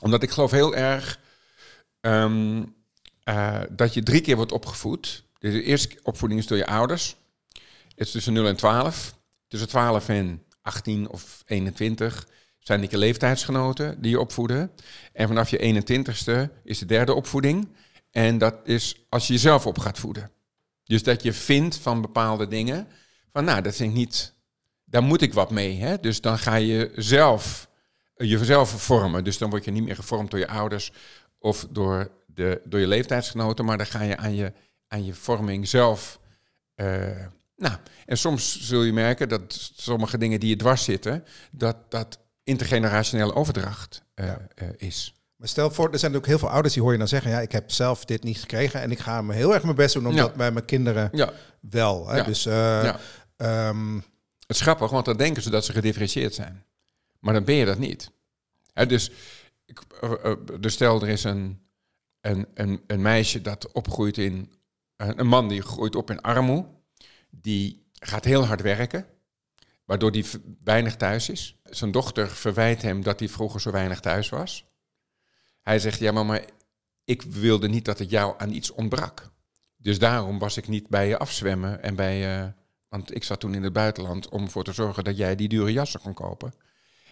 Omdat 0.00 0.22
ik 0.22 0.30
geloof 0.30 0.50
heel 0.50 0.74
erg 0.74 1.20
ehm, 2.00 2.62
eh, 3.22 3.60
dat 3.70 3.94
je 3.94 4.02
drie 4.02 4.20
keer 4.20 4.36
wordt 4.36 4.52
opgevoed. 4.52 5.24
Dus 5.38 5.52
de 5.52 5.62
eerste 5.62 5.98
opvoeding 6.02 6.40
is 6.40 6.46
door 6.46 6.58
je 6.58 6.66
ouders. 6.66 7.16
Het 7.88 8.06
is 8.06 8.10
tussen 8.10 8.32
0 8.32 8.46
en 8.46 8.56
12. 8.56 9.14
Tussen 9.48 9.68
12 9.68 10.08
en 10.08 10.42
18 10.62 11.08
of 11.08 11.42
21 11.46 12.26
zijn 12.68 12.80
die 12.80 12.90
je 12.90 12.98
leeftijdsgenoten 12.98 14.00
die 14.00 14.10
je 14.10 14.20
opvoeden. 14.20 14.70
En 15.12 15.28
vanaf 15.28 15.50
je 15.50 15.84
21ste 15.84 16.62
is 16.64 16.78
de 16.78 16.86
derde 16.86 17.14
opvoeding. 17.14 17.68
En 18.10 18.38
dat 18.38 18.54
is 18.64 19.06
als 19.08 19.26
je 19.26 19.32
jezelf 19.32 19.66
op 19.66 19.78
gaat 19.78 19.98
voeden. 19.98 20.30
Dus 20.84 21.02
dat 21.02 21.22
je 21.22 21.32
vindt 21.32 21.76
van 21.76 22.00
bepaalde 22.00 22.48
dingen, 22.48 22.88
van 23.32 23.44
nou, 23.44 23.62
dat 23.62 23.76
vind 23.76 23.90
ik 23.90 23.96
niet, 23.96 24.34
daar 24.84 25.02
moet 25.02 25.22
ik 25.22 25.34
wat 25.34 25.50
mee. 25.50 25.76
Hè? 25.76 26.00
Dus 26.00 26.20
dan 26.20 26.38
ga 26.38 26.54
je 26.54 26.92
zelf 26.96 27.68
jezelf 28.14 28.70
vormen. 28.70 29.24
Dus 29.24 29.38
dan 29.38 29.50
word 29.50 29.64
je 29.64 29.70
niet 29.70 29.84
meer 29.84 29.96
gevormd 29.96 30.30
door 30.30 30.40
je 30.40 30.48
ouders 30.48 30.92
of 31.38 31.66
door, 31.70 32.10
de, 32.26 32.60
door 32.64 32.80
je 32.80 32.86
leeftijdsgenoten, 32.86 33.64
maar 33.64 33.76
dan 33.76 33.86
ga 33.86 34.02
je 34.02 34.16
aan 34.16 34.34
je, 34.34 34.52
aan 34.88 35.04
je 35.04 35.14
vorming 35.14 35.68
zelf. 35.68 36.20
eh, 36.74 37.26
nou, 37.56 37.76
en 38.06 38.18
soms 38.18 38.60
zul 38.60 38.82
je 38.82 38.92
merken 38.92 39.28
dat 39.28 39.72
sommige 39.76 40.18
dingen 40.18 40.40
die 40.40 40.48
je 40.48 40.56
dwars 40.56 40.84
zitten, 40.84 41.24
dat 41.50 41.90
dat 41.90 42.18
intergenerationele 42.48 43.34
overdracht 43.34 44.02
eh, 44.14 44.28
eh, 44.30 44.38
is. 44.76 45.14
Maar 45.36 45.48
stel 45.48 45.70
voor, 45.70 45.92
er 45.92 45.98
zijn 45.98 46.16
ook 46.16 46.26
heel 46.26 46.38
veel 46.38 46.50
ouders 46.50 46.74
die 46.74 46.82
hoor 46.82 46.92
je 46.92 46.98
dan 46.98 47.08
zeggen... 47.08 47.30
ja, 47.30 47.40
ik 47.40 47.52
heb 47.52 47.70
zelf 47.70 48.04
dit 48.04 48.22
niet 48.22 48.38
gekregen... 48.40 48.80
en 48.80 48.90
ik 48.90 48.98
ga 48.98 49.22
me 49.22 49.34
heel 49.34 49.54
erg 49.54 49.62
mijn 49.62 49.76
best 49.76 49.94
doen 49.94 50.06
om 50.06 50.14
Ja. 50.14 50.22
dat 50.22 50.34
bij 50.34 50.50
mijn 50.50 50.64
kinderen 50.64 51.08
Ja, 51.12 51.32
wel. 51.60 52.08
Hè? 52.08 52.16
Ja. 52.16 52.22
Dus, 52.22 52.46
eh, 52.46 52.94
ehm, 53.36 53.94
Het 54.46 54.56
is 54.56 54.60
grappig, 54.60 54.90
want 54.90 55.04
dan 55.04 55.16
denken 55.16 55.42
ze 55.42 55.50
dat 55.50 55.64
ze 55.64 55.72
gedifferentieerd 55.72 56.34
zijn. 56.34 56.64
Maar 57.20 57.34
dan 57.34 57.44
ben 57.44 57.54
je 57.54 57.64
dat 57.64 57.78
niet. 57.78 58.10
Hè, 58.72 58.86
dus, 58.86 59.10
ik, 59.64 59.80
dus 60.60 60.72
stel, 60.72 61.02
er 61.02 61.08
is 61.08 61.24
een, 61.24 61.60
een, 62.20 62.46
een, 62.54 62.80
een 62.86 63.02
meisje 63.02 63.40
dat 63.40 63.72
opgroeit 63.72 64.18
in... 64.18 64.52
een 64.96 65.26
man 65.26 65.48
die 65.48 65.62
groeit 65.62 65.96
op 65.96 66.10
in 66.10 66.20
armoede. 66.20 66.68
Die 67.30 67.86
gaat 67.92 68.24
heel 68.24 68.46
hard 68.46 68.62
werken, 68.62 69.06
waardoor 69.88 70.10
hij 70.10 70.24
weinig 70.62 70.96
thuis 70.96 71.28
is. 71.28 71.56
Zijn 71.62 71.90
dochter 71.90 72.28
verwijt 72.30 72.82
hem 72.82 73.02
dat 73.02 73.18
hij 73.18 73.28
vroeger 73.28 73.60
zo 73.60 73.70
weinig 73.70 74.00
thuis 74.00 74.28
was. 74.28 74.64
Hij 75.62 75.78
zegt, 75.78 75.98
ja 75.98 76.12
mama, 76.12 76.40
ik 77.04 77.22
wilde 77.22 77.68
niet 77.68 77.84
dat 77.84 77.98
het 77.98 78.10
jou 78.10 78.34
aan 78.38 78.52
iets 78.52 78.70
ontbrak. 78.70 79.30
Dus 79.76 79.98
daarom 79.98 80.38
was 80.38 80.56
ik 80.56 80.68
niet 80.68 80.88
bij 80.88 81.08
je 81.08 81.18
afzwemmen 81.18 81.82
en 81.82 81.94
bij 81.94 82.18
je... 82.18 82.52
Want 82.88 83.14
ik 83.14 83.24
zat 83.24 83.40
toen 83.40 83.54
in 83.54 83.62
het 83.62 83.72
buitenland 83.72 84.28
om 84.28 84.44
ervoor 84.44 84.64
te 84.64 84.72
zorgen 84.72 85.04
dat 85.04 85.16
jij 85.16 85.36
die 85.36 85.48
dure 85.48 85.72
jassen 85.72 86.00
kon 86.00 86.14
kopen. 86.14 86.54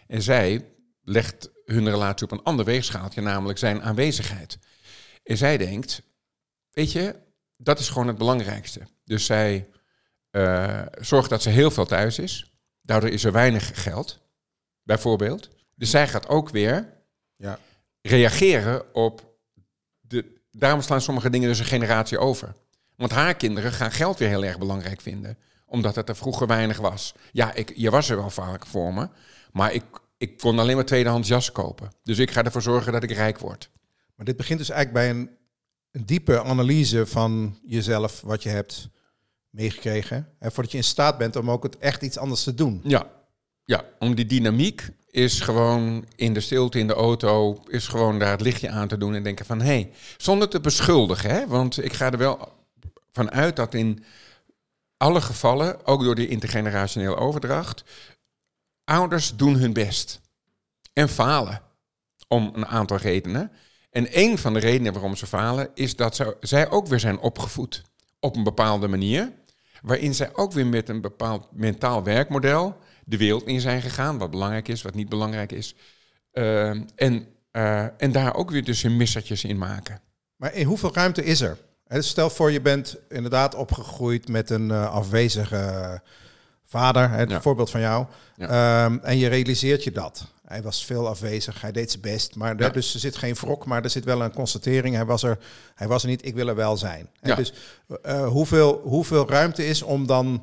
En 0.07 0.23
zij 0.23 0.73
legt 1.03 1.51
hun 1.65 1.89
relatie 1.89 2.27
op 2.27 2.33
een 2.33 2.43
ander 2.43 2.65
weegschaaltje, 2.65 3.21
namelijk 3.21 3.59
zijn 3.59 3.83
aanwezigheid. 3.83 4.59
En 5.23 5.37
zij 5.37 5.57
denkt, 5.57 6.03
weet 6.71 6.93
je, 6.93 7.17
dat 7.57 7.79
is 7.79 7.89
gewoon 7.89 8.09
het 8.09 8.19
belangrijkste. 8.19 8.81
Dus 9.05 9.25
zij 9.25 9.69
eh, 10.31 10.83
zorgt 11.01 11.31
dat 11.31 11.43
ze 11.43 11.51
heel 11.51 11.71
veel 11.71 11.87
thuis 11.87 12.19
is. 12.19 12.51
Daardoor 12.87 13.11
is 13.11 13.25
er 13.25 13.33
weinig 13.33 13.83
geld, 13.83 14.21
bijvoorbeeld. 14.83 15.49
Dus 15.75 15.91
zij 15.91 16.09
gaat 16.09 16.29
ook 16.29 16.51
weer 16.51 16.93
ja. 17.37 17.59
reageren 18.03 18.95
op 18.95 19.37
de. 20.01 20.35
Daarom 20.51 20.81
slaan 20.81 21.01
sommige 21.01 21.31
dingen 21.31 21.49
dus 21.49 21.59
een 21.59 21.65
generatie 21.65 22.19
over. 22.19 22.55
Want 22.97 23.11
haar 23.11 23.35
kinderen 23.35 23.73
gaan 23.73 23.93
geld 23.93 24.19
weer 24.19 24.29
heel 24.29 24.45
erg 24.45 24.59
belangrijk 24.59 25.01
vinden. 25.01 25.39
Omdat 25.67 25.95
het 25.95 26.09
er 26.09 26.17
vroeger 26.17 26.47
weinig 26.47 26.79
was. 26.79 27.15
Ja, 27.33 27.55
ik, 27.55 27.73
je 27.75 27.91
was 27.91 28.09
er 28.09 28.17
wel 28.17 28.31
vaak 28.31 28.67
voor 28.67 28.95
me. 28.95 29.09
Maar 29.53 29.73
ik, 29.73 29.85
ik 30.17 30.39
kon 30.39 30.59
alleen 30.59 30.77
maar 30.77 30.85
tweedehands 30.85 31.29
jas 31.29 31.53
kopen. 31.53 31.93
Dus 32.03 32.19
ik 32.19 32.31
ga 32.31 32.45
ervoor 32.45 32.63
zorgen 32.63 32.93
dat 32.93 33.03
ik 33.03 33.11
rijk 33.11 33.39
word. 33.39 33.71
Maar 34.15 34.27
dit 34.27 34.37
begint 34.37 34.59
dus 34.59 34.71
eigenlijk 34.71 35.07
bij 35.07 35.21
een, 35.21 35.31
een 35.91 36.07
diepe 36.07 36.43
analyse 36.43 37.07
van 37.07 37.59
jezelf, 37.65 38.21
wat 38.21 38.43
je 38.43 38.49
hebt 38.49 38.89
meegekregen. 39.57 40.29
En 40.39 40.53
voordat 40.53 40.73
je 40.73 40.79
in 40.79 40.85
staat 40.85 41.19
bent 41.19 41.37
om 41.37 41.51
ook 41.51 41.63
het 41.63 41.79
echt 41.79 42.03
iets 42.03 42.19
anders 42.19 42.43
te 42.43 42.55
doen. 42.55 42.81
Ja, 42.85 43.07
ja 43.65 43.85
om 43.99 44.15
die 44.15 44.27
dynamiek 44.27 44.89
is 45.11 45.41
gewoon 45.41 46.07
in 46.17 46.35
de 46.35 46.41
stilte 46.41 46.79
in 46.79 46.87
de 46.87 46.95
auto, 46.95 47.63
is 47.69 47.89
gewoon 47.89 48.19
daar 48.19 48.31
het 48.31 48.41
lichtje 48.41 48.71
aan 48.71 48.89
te 48.89 48.99
doen 48.99 49.15
en 49.15 49.23
denken 49.23 49.47
van 49.47 49.61
hé, 49.61 49.67
hey, 49.67 49.91
zonder 50.17 50.49
te 50.49 50.61
beschuldigen, 50.61 51.31
hè? 51.31 51.47
want 51.47 51.85
ik 51.85 51.93
ga 51.93 52.13
er 52.13 52.19
wel 52.19 52.53
vanuit 53.13 53.57
dat 53.57 53.75
in 53.75 54.05
alle 54.97 55.21
gevallen, 55.21 55.87
ook 55.87 56.03
door 56.03 56.15
die 56.15 56.29
intergenerationele 56.29 57.17
overdracht, 57.17 57.85
ouders 58.85 59.37
doen 59.37 59.57
hun 59.57 59.73
best 59.73 60.21
en 60.93 61.09
falen 61.09 61.63
om 62.29 62.51
een 62.55 62.67
aantal 62.67 62.97
redenen. 62.97 63.53
En 63.91 64.07
een 64.11 64.39
van 64.39 64.53
de 64.53 64.59
redenen 64.59 64.93
waarom 64.93 65.17
ze 65.17 65.27
falen 65.27 65.69
is 65.75 65.97
dat 65.97 66.17
ze, 66.17 66.37
zij 66.41 66.71
ook 66.71 66.87
weer 66.87 67.01
zijn 67.01 67.19
opgevoed 67.19 67.83
op 68.21 68.37
een 68.37 68.45
bepaalde 68.45 68.89
manier, 68.89 69.33
waarin 69.83 70.15
zij 70.15 70.31
ook 70.33 70.53
weer 70.53 70.67
met 70.67 70.89
een 70.89 71.01
bepaald 71.01 71.49
mentaal 71.53 72.03
werkmodel 72.03 72.77
de 73.05 73.17
wereld 73.17 73.47
in 73.47 73.61
zijn 73.61 73.83
gegaan, 73.83 74.19
wat 74.19 74.31
belangrijk 74.31 74.69
is, 74.69 74.83
wat 74.83 74.95
niet 74.95 75.09
belangrijk 75.09 75.53
is. 75.53 75.75
Uh, 76.33 76.69
en, 76.95 77.27
uh, 77.53 77.83
en 78.03 78.13
daar 78.13 78.35
ook 78.35 78.51
weer 78.51 78.65
dus 78.65 78.83
hun 78.83 78.97
missertjes 78.97 79.45
in 79.45 79.59
maken. 79.59 80.01
Maar 80.37 80.55
in 80.55 80.67
hoeveel 80.67 80.95
ruimte 80.95 81.25
is 81.25 81.41
er? 81.41 81.59
Stel 81.89 82.31
voor 82.31 82.51
je 82.51 82.61
bent 82.61 82.97
inderdaad 83.09 83.55
opgegroeid 83.55 84.29
met 84.29 84.51
een 84.51 84.69
uh, 84.69 84.91
afwezige 84.91 86.01
vader, 86.65 87.11
het 87.11 87.31
ja. 87.31 87.41
voorbeeld 87.41 87.71
van 87.71 87.81
jou, 87.81 88.07
ja. 88.37 88.85
um, 88.85 89.01
en 89.03 89.19
je 89.19 89.29
realiseert 89.29 89.85
je 89.85 89.93
dat. 89.93 90.27
Hij 90.47 90.63
was 90.63 90.85
veel 90.85 91.09
afwezig, 91.09 91.61
hij 91.61 91.73
deed 91.73 91.91
zijn 91.91 92.03
best, 92.03 92.35
maar 92.35 92.59
ja. 92.59 92.69
dus 92.69 92.95
er 92.95 93.01
zit 93.01 93.17
geen 93.17 93.35
wrok, 93.35 93.67
maar 93.67 93.85
er 93.85 93.91
zit 93.91 94.05
wel 94.05 94.23
een 94.23 94.33
constatering. 94.33 94.95
Hij 94.95 95.05
was 95.05 95.23
er, 95.23 95.39
hij 95.75 95.89
was 95.89 96.03
er 96.03 96.09
niet, 96.09 96.27
ik 96.27 96.35
wil 96.35 96.49
er 96.49 96.55
wel 96.55 96.77
zijn. 96.77 97.09
Dus 97.21 97.53
hoeveel, 98.29 98.81
hoeveel 98.85 99.29
ruimte 99.29 99.67
is 99.67 99.83
om 99.83 100.07
dan 100.07 100.43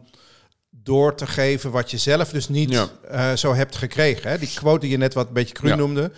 door 0.83 1.15
te 1.15 1.27
geven 1.27 1.72
wat 1.72 1.91
je 1.91 1.98
zelf 1.98 2.29
dus 2.29 2.50
niet 2.50 2.69
ja. 2.69 2.88
uh, 3.12 3.33
zo 3.33 3.53
hebt 3.53 3.75
gekregen. 3.75 4.29
Hè? 4.29 4.38
Die 4.38 4.51
quote 4.53 4.79
die 4.79 4.89
je 4.89 4.98
net 4.98 5.13
wat 5.13 5.27
een 5.27 5.33
beetje 5.33 5.53
cru 5.53 5.75
noemde. 5.75 6.12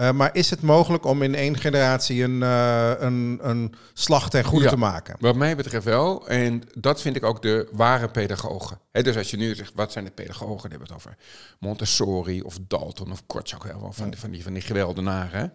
Uh, 0.00 0.12
maar 0.12 0.34
is 0.34 0.50
het 0.50 0.62
mogelijk 0.62 1.04
om 1.04 1.22
in 1.22 1.34
één 1.34 1.58
generatie 1.58 2.22
een, 2.22 2.40
uh, 2.40 2.92
een, 2.98 3.38
een 3.42 3.74
slag 3.92 4.30
ten 4.30 4.44
goede 4.44 4.64
ja. 4.64 4.70
te 4.70 4.76
maken? 4.76 5.16
Wat 5.20 5.36
mij 5.36 5.56
betreft 5.56 5.84
wel. 5.84 6.28
En 6.28 6.62
dat 6.74 7.00
vind 7.00 7.16
ik 7.16 7.24
ook 7.24 7.42
de 7.42 7.68
ware 7.72 8.08
pedagogen. 8.08 8.80
He, 8.90 9.02
dus 9.02 9.16
als 9.16 9.30
je 9.30 9.36
nu 9.36 9.54
zegt, 9.54 9.72
wat 9.74 9.92
zijn 9.92 10.04
de 10.04 10.10
pedagogen? 10.10 10.70
Dan 10.70 10.70
hebben 10.70 10.88
we 10.88 10.94
het 10.94 11.04
over 11.04 11.18
Montessori 11.58 12.42
of 12.42 12.58
Dalton 12.68 13.12
of 13.12 13.26
Kortschak. 13.26 13.66
Van, 13.66 13.94
van, 13.94 14.10
die, 14.10 14.18
van, 14.18 14.30
die, 14.30 14.42
van 14.42 14.52
die 14.52 14.62
geweldenaren. 14.62 15.52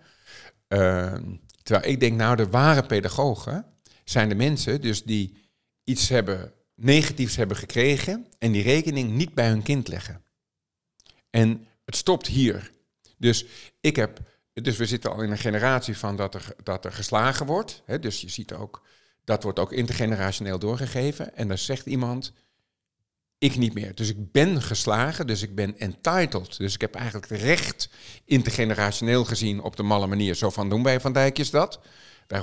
Ehm, 0.67 1.23
terwijl 1.61 1.91
ik 1.91 1.99
denk, 1.99 2.17
nou, 2.17 2.35
de 2.35 2.49
ware 2.49 2.85
pedagogen 2.85 3.65
zijn 4.03 4.29
de 4.29 4.35
mensen 4.35 4.81
dus 4.81 5.03
die 5.03 5.37
iets 5.83 6.09
hebben 6.09 6.53
negatiefs 6.75 7.35
hebben 7.35 7.57
gekregen 7.57 8.27
en 8.39 8.51
die 8.51 8.63
rekening 8.63 9.11
niet 9.11 9.33
bij 9.33 9.47
hun 9.47 9.63
kind 9.63 9.87
leggen. 9.87 10.23
En 11.29 11.67
het 11.85 11.95
stopt 11.95 12.27
hier. 12.27 12.71
Dus 13.17 13.45
ik 13.79 13.95
heb, 13.95 14.19
dus 14.53 14.77
we 14.77 14.85
zitten 14.85 15.11
al 15.11 15.21
in 15.21 15.31
een 15.31 15.37
generatie 15.37 15.97
van 15.97 16.15
dat 16.15 16.35
er, 16.35 16.55
dat 16.63 16.85
er 16.85 16.91
geslagen 16.91 17.45
wordt. 17.45 17.81
Hè, 17.85 17.99
dus 17.99 18.21
je 18.21 18.29
ziet 18.29 18.53
ook, 18.53 18.81
dat 19.23 19.43
wordt 19.43 19.59
ook 19.59 19.71
intergenerationeel 19.71 20.59
doorgegeven. 20.59 21.35
En 21.35 21.47
dan 21.47 21.57
zegt 21.57 21.85
iemand, 21.85 22.33
ik 23.37 23.55
niet 23.55 23.73
meer. 23.73 23.95
Dus 23.95 24.09
ik 24.09 24.31
ben 24.31 24.61
geslagen, 24.61 25.27
dus 25.27 25.41
ik 25.41 25.55
ben 25.55 25.77
entitled. 25.77 26.57
Dus 26.57 26.73
ik 26.73 26.81
heb 26.81 26.95
eigenlijk 26.95 27.25
recht, 27.27 27.89
intergenerationeel 28.25 29.25
gezien, 29.25 29.61
op 29.61 29.75
de 29.75 29.83
malle 29.83 30.07
manier. 30.07 30.35
Zo 30.35 30.49
van 30.49 30.69
doen 30.69 30.83
wij 30.83 30.99
van 30.99 31.13
Dijkjes 31.13 31.49
dat. 31.49 31.79
Wij 32.27 32.41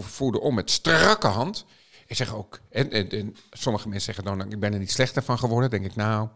voeden 0.00 0.40
om 0.40 0.54
met 0.54 0.70
strakke 0.70 1.26
hand. 1.26 1.64
Ik 2.06 2.16
zeg 2.16 2.34
ook, 2.34 2.60
en, 2.70 2.90
en, 2.90 3.08
en, 3.08 3.36
sommige 3.50 3.88
mensen 3.88 4.14
zeggen 4.14 4.38
dan, 4.38 4.52
ik 4.52 4.60
ben 4.60 4.72
er 4.72 4.78
niet 4.78 4.90
slechter 4.90 5.22
van 5.22 5.38
geworden. 5.38 5.70
denk 5.70 5.84
ik, 5.84 5.96
nou, 5.96 6.28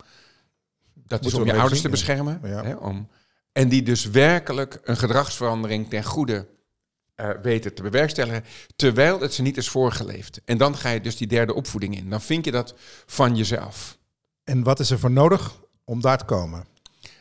dat 0.95 1.25
is 1.25 1.35
om 1.35 1.45
je 1.45 1.55
ouders 1.55 1.81
te 1.81 1.89
beschermen. 1.89 2.41
Ja. 2.43 2.63
Hè, 2.63 2.75
om, 2.75 3.09
en 3.53 3.69
die 3.69 3.83
dus 3.83 4.05
werkelijk 4.05 4.81
een 4.83 4.97
gedragsverandering 4.97 5.89
ten 5.91 6.05
goede 6.05 6.47
uh, 7.17 7.31
weten 7.43 7.75
te 7.75 7.83
bewerkstelligen, 7.83 8.45
terwijl 8.77 9.21
het 9.21 9.35
ze 9.35 9.43
niet 9.43 9.57
is 9.57 9.69
voorgeleefd. 9.69 10.41
En 10.45 10.59
dan 10.59 10.77
ga 10.77 10.91
je 10.91 11.01
dus 11.01 11.17
die 11.17 11.27
derde 11.27 11.55
opvoeding 11.55 11.97
in. 11.97 12.11
Dan 12.11 12.23
vind 12.23 12.45
je 12.45 12.51
dat 12.51 12.75
van 13.07 13.37
jezelf. 13.37 13.99
En 14.45 14.63
wat 14.63 14.81
is 14.81 14.91
er 14.91 14.99
voor 14.99 15.11
nodig 15.11 15.55
om 15.85 16.01
daar 16.01 16.19
te 16.19 16.25
komen? 16.25 16.67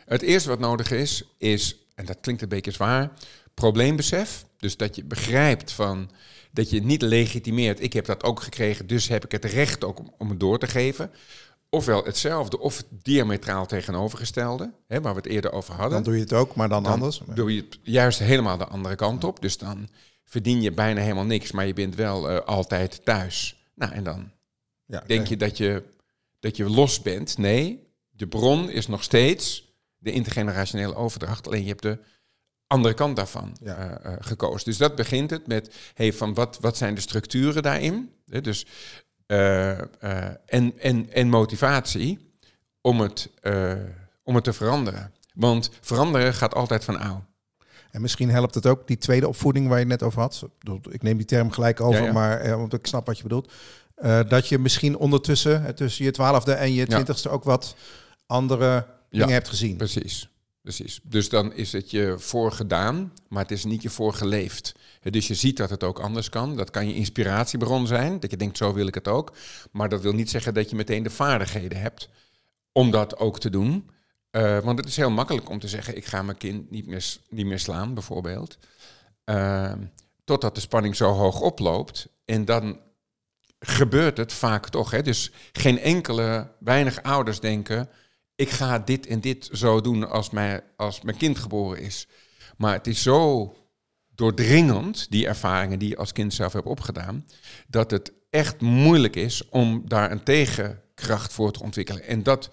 Het 0.06 0.22
eerste 0.22 0.50
wat 0.50 0.60
nodig 0.60 0.92
is, 0.92 1.24
is, 1.38 1.78
en 1.96 2.06
dat 2.06 2.18
klinkt 2.22 2.42
een 2.42 2.50
beetje 2.50 2.72
zwaar, 2.72 3.12
probleembesef. 3.54 4.46
Dus 4.58 4.78
dat 4.78 4.96
je 4.96 5.04
begrijpt 5.04 5.72
van 5.72 6.12
dat 6.52 6.70
je 6.70 6.84
niet 6.84 7.02
legitimeert. 7.02 7.82
Ik 7.82 7.94
heb 7.94 8.06
dat 8.06 8.24
ook 8.24 8.42
gekregen, 8.42 8.88
dus 8.88 9.08
heb 9.08 9.26
ik 9.26 9.32
het 9.32 9.46
recht 9.46 9.84
ook 9.84 10.00
om, 10.00 10.14
om 10.18 10.30
het 10.30 10.40
door 10.40 10.60
te 10.60 10.68
geven. 10.68 11.12
Ofwel 11.74 12.04
hetzelfde 12.04 12.60
of 12.60 12.84
diametraal 12.90 13.66
tegenovergestelde, 13.66 14.74
hè, 14.88 15.01
waar 15.01 15.13
we 15.13 15.20
het 15.20 15.30
eerder 15.30 15.51
over 15.51 15.74
hadden. 15.74 15.92
Dan 15.92 16.04
doe 16.04 16.16
je 16.16 16.22
het 16.22 16.34
ook, 16.34 16.56
maar 16.56 16.70
dan, 16.70 16.84
dan 16.84 16.92
anders. 16.92 17.22
Doe 17.34 17.56
je 17.56 17.62
het 17.62 17.80
juist 17.84 18.20
helemaal 18.20 18.58
de 18.58 18.68
andere 18.68 18.96
kant 18.96 19.24
op. 19.24 19.42
Dus 19.42 19.58
dan 19.58 19.90
verdien 20.24 20.62
je 20.62 20.72
bijna 20.72 21.01
helemaal 21.01 21.25
niks, 21.25 21.51
maar 21.51 21.68
je 21.68 21.74
bent 21.74 21.96
wel 21.96 22.32
uh, 22.32 22.40
altijd 22.40 23.06
thuis. 23.06 23.66
Nou, 23.75 23.92
en 23.92 24.04
dan 24.04 24.32
ja, 24.86 25.04
denk 25.08 25.28
je 25.28 25.38
dat, 25.38 25.58
je 25.58 25.84
dat 26.40 26.58
je 26.58 26.70
los 26.70 27.01
bent. 27.01 27.38
Nee, 27.38 27.88
de 28.10 28.28
bron 28.28 28.70
is 28.70 28.88
nog 28.88 29.04
steeds 29.04 29.74
de 29.98 30.12
intergenerationele 30.12 30.96
overdracht. 30.96 31.48
Alleen 31.48 31.63
je 31.63 31.70
hebt 31.70 31.82
de 31.82 32.00
andere 32.68 32.94
kant 32.94 33.16
daarvan 33.16 33.58
ja. 33.62 34.00
uh, 34.06 34.12
uh, 34.12 34.18
gekozen. 34.20 34.66
Dus 34.66 34.78
dat 34.78 34.96
begint 34.96 35.30
het 35.30 35.48
met, 35.48 35.75
hey, 35.94 36.13
van 36.13 36.34
wat, 36.34 36.58
wat 36.60 36.78
zijn 36.78 36.96
de 36.96 37.01
structuren 37.01 37.63
daarin? 37.63 38.12
He, 38.25 38.42
dus, 38.42 38.66
en, 40.46 40.74
en, 40.80 41.12
en 41.12 41.30
motivatie 41.30 42.34
om 42.82 43.00
het, 43.00 43.30
om 44.24 44.36
het 44.36 44.44
te 44.44 44.54
veranderen. 44.54 45.14
Want 45.34 45.72
veranderen 45.82 46.34
gaat 46.34 46.56
altijd 46.56 46.84
van 46.84 47.00
oud. 47.00 47.22
En 47.92 48.02
misschien 48.02 48.30
helpt 48.30 48.56
het 48.56 48.66
ook, 48.66 48.88
die 48.88 48.98
tweede 48.98 49.28
opvoeding 49.28 49.68
waar 49.68 49.80
je 49.80 49.86
net 49.86 50.04
over 50.04 50.22
had. 50.22 50.46
Ik 50.90 51.02
neem 51.02 51.18
die 51.18 51.26
term 51.26 51.52
gelijk 51.52 51.82
over, 51.82 52.00
ja, 52.00 52.06
ja. 52.06 52.12
maar 52.12 52.58
want 52.58 52.74
ik 52.74 52.88
snap 52.88 53.06
wat 53.06 53.18
je 53.18 53.24
bedoelt. 53.24 53.52
dat 54.28 54.48
je 54.48 54.60
misschien 54.60 54.98
ondertussen, 54.98 55.76
tussen 55.76 56.06
je 56.06 56.12
twaalfde 56.12 56.54
en 56.54 56.74
je 56.74 56.86
twintigste, 56.86 57.30
ook 57.30 57.44
wat 57.44 57.76
andere 58.26 58.86
dingen 59.10 59.34
hebt 59.34 59.50
gezien. 59.50 59.78
Precies. 59.78 60.30
Precies. 60.62 61.00
Dus 61.04 61.30
dan 61.30 61.54
is 61.54 61.72
het 61.72 61.92
je 61.92 62.16
voorgedaan, 62.18 63.14
maar 63.28 63.42
het 63.42 63.52
is 63.52 63.66
niet 63.66 63.82
je 63.82 63.90
voorgeleefd. 63.90 64.74
Dus 65.01 65.27
je 65.27 65.36
ziet 65.36 65.58
dat 65.58 65.70
het 65.70 65.84
ook 65.84 66.00
anders 66.00 66.29
kan. 66.29 66.55
Dat 66.55 66.70
kan 66.70 66.88
je 66.88 66.93
inspiratiebron 66.93 67.88
zijn, 67.88 68.20
dat 68.20 68.31
je 68.31 68.38
denkt 68.38 68.58
zo 68.58 68.74
wil 68.74 68.88
ik 68.88 68.96
het 68.96 69.08
ook. 69.08 69.34
Maar 69.72 69.89
dat 69.89 70.01
wil 70.01 70.13
niet 70.13 70.29
zeggen 70.29 70.53
dat 70.53 70.70
je 70.70 70.75
meteen 70.75 71.03
de 71.03 71.10
vaardigheden 71.10 71.79
hebt 71.79 72.10
om 72.72 72.91
dat 72.91 73.17
ook 73.17 73.39
te 73.39 73.50
doen. 73.50 73.89
Uh, 74.31 74.60
want 74.60 74.77
het 74.77 74.88
is 74.88 74.96
heel 74.96 75.12
makkelijk 75.12 75.50
om 75.50 75.60
te 75.60 75.67
zeggen, 75.67 75.98
ik 75.98 76.05
ga 76.05 76.22
mijn 76.22 76.38
kind 76.38 76.72
niet 76.72 76.88
meer, 76.88 77.17
meer 77.29 77.60
slaan, 77.60 77.93
bijvoorbeeld. 77.93 78.58
Uh, 79.25 79.74
totdat 80.24 80.55
de 80.55 80.62
spanning 80.62 80.96
zo 80.96 81.12
hoog 81.12 81.41
oploopt. 81.41 82.08
En 82.25 82.46
dan 82.46 82.79
gebeurt 83.60 84.17
het 84.17 84.34
vaak 84.34 84.70
toch. 84.70 84.91
Hè? 84.91 85.01
Dus 85.01 85.31
geen 85.51 85.79
enkele, 85.79 86.51
weinig 86.60 87.03
ouders 87.03 87.39
denken 87.39 87.89
ik 88.41 88.50
ga 88.50 88.79
dit 88.79 89.08
en 89.08 89.20
dit 89.20 89.50
zo 89.51 89.81
doen 89.81 90.10
als 90.10 90.29
mijn, 90.29 90.62
als 90.75 91.01
mijn 91.01 91.17
kind 91.17 91.39
geboren 91.39 91.79
is. 91.79 92.08
Maar 92.58 92.74
het 92.74 92.88
is 92.88 93.01
zo 93.01 93.53
doordringend, 94.22 95.12
die 95.12 95.28
ervaringen 95.28 95.80
die 95.80 95.90
je 95.90 95.98
als 95.98 96.12
kind 96.12 96.34
zelf 96.34 96.54
hebt 96.54 96.66
opgedaan, 96.66 97.25
dat 97.68 97.92
het 97.92 98.12
echt 98.30 98.62
moeilijk 98.62 99.16
is 99.16 99.50
om 99.50 99.82
daar 99.86 100.12
een 100.12 100.24
tegenkracht 100.24 101.34
voor 101.34 101.51
te 101.51 101.63
ontwikkelen. 101.63 102.04
En 102.04 102.24
dat, 102.24 102.50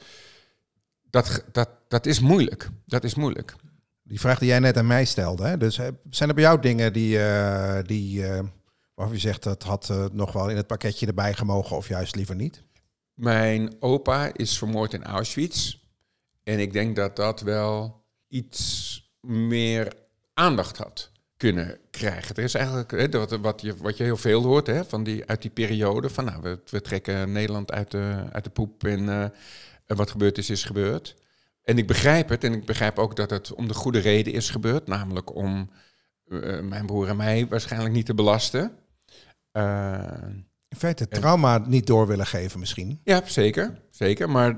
dat, 1.11 1.45
dat, 1.53 1.69
dat 1.89 2.07
is 2.07 2.21
moeilijk. 2.21 2.69
Dat 2.87 3.05
is 3.05 3.15
moeilijk. 3.15 3.55
Die 4.03 4.21
vraag 4.21 4.39
die 4.39 4.49
jij 4.49 4.59
net 4.59 4.77
aan 4.77 4.87
mij 4.87 5.05
stelde, 5.05 5.47
hè? 5.47 5.57
dus 5.57 5.75
zijn 6.11 6.29
er 6.29 6.35
bij 6.35 6.45
jou 6.45 6.61
dingen 6.61 6.93
die, 6.93 7.17
uh, 7.17 7.79
die 7.83 8.21
uh, 8.21 8.41
waarvan 8.95 9.15
je 9.15 9.21
zegt 9.21 9.43
dat 9.43 9.63
had 9.63 9.89
uh, 9.91 10.05
nog 10.13 10.33
wel 10.33 10.49
in 10.49 10.57
het 10.57 10.67
pakketje 10.67 11.07
erbij 11.07 11.35
gemogen 11.35 11.77
of 11.77 11.89
juist 11.89 12.15
liever 12.17 12.35
niet? 12.35 12.63
Mijn 13.15 13.77
opa 13.81 14.31
is 14.35 14.59
vermoord 14.59 14.93
in 14.93 15.05
Auschwitz. 15.05 15.77
En 16.43 16.59
ik 16.59 16.73
denk 16.73 16.97
dat 16.97 17.17
dat 17.17 17.41
wel 17.41 18.05
iets 18.29 19.03
meer 19.21 19.93
aandacht 20.35 20.77
had 20.77 21.11
kunnen 21.39 21.79
krijgen. 21.91 22.37
Er 22.37 22.43
is 22.43 22.55
eigenlijk 22.55 22.91
hè, 22.91 23.09
wat, 23.09 23.31
wat, 23.31 23.61
je, 23.61 23.77
wat 23.77 23.97
je 23.97 24.03
heel 24.03 24.17
veel 24.17 24.43
hoort 24.45 24.67
hè, 24.67 24.85
van 24.85 25.05
die, 25.05 25.27
uit 25.27 25.43
die 25.43 25.51
periode. 25.51 26.11
Van 26.11 26.25
nou, 26.25 26.43
we, 26.43 26.59
we 26.71 26.81
trekken 26.81 27.33
Nederland 27.33 27.73
uit 27.73 27.91
de, 27.91 28.25
uit 28.33 28.45
de 28.45 28.51
poep 28.51 28.85
en 28.85 29.01
uh, 29.01 29.27
wat 29.87 30.11
gebeurd 30.11 30.39
is, 30.39 30.51
is 30.51 30.65
gebeurd. 30.65 31.17
En 31.63 31.79
ik 31.79 31.87
begrijp 31.87 32.29
het. 32.29 32.45
En 32.45 32.53
ik 32.53 32.67
begrijp 32.67 32.99
ook 32.99 33.17
dat 33.17 33.31
het 33.31 33.55
om 33.55 33.69
de 33.69 33.75
goede 33.75 33.99
reden 33.99 34.33
is 34.33 34.51
gebeurd. 34.51 34.87
Namelijk 34.87 35.35
om 35.35 35.71
uh, 36.27 36.61
mijn 36.61 36.87
broer 36.87 37.09
en 37.09 37.17
mij 37.17 37.47
waarschijnlijk 37.49 37.95
niet 37.95 38.07
te 38.07 38.15
belasten. 38.15 38.73
Uh, 39.53 40.03
in 40.69 40.77
feite 40.77 41.03
het 41.03 41.13
trauma 41.13 41.59
niet 41.59 41.87
door 41.87 42.07
willen 42.07 42.27
geven 42.27 42.61
misschien. 42.61 43.01
Ja, 43.05 43.23
zeker. 43.25 43.81
Zeker. 43.91 44.31
Maar 44.31 44.57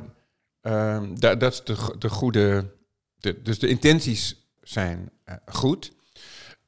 uh, 0.62 1.02
dat, 1.14 1.40
dat 1.40 1.52
is 1.52 1.64
de, 1.64 1.94
de, 1.99 2.08
goede, 2.08 2.75
de, 3.16 3.42
dus 3.42 3.58
de 3.58 3.68
intenties 3.68 4.49
zijn 4.62 5.10
eh, 5.25 5.34
goed 5.46 5.92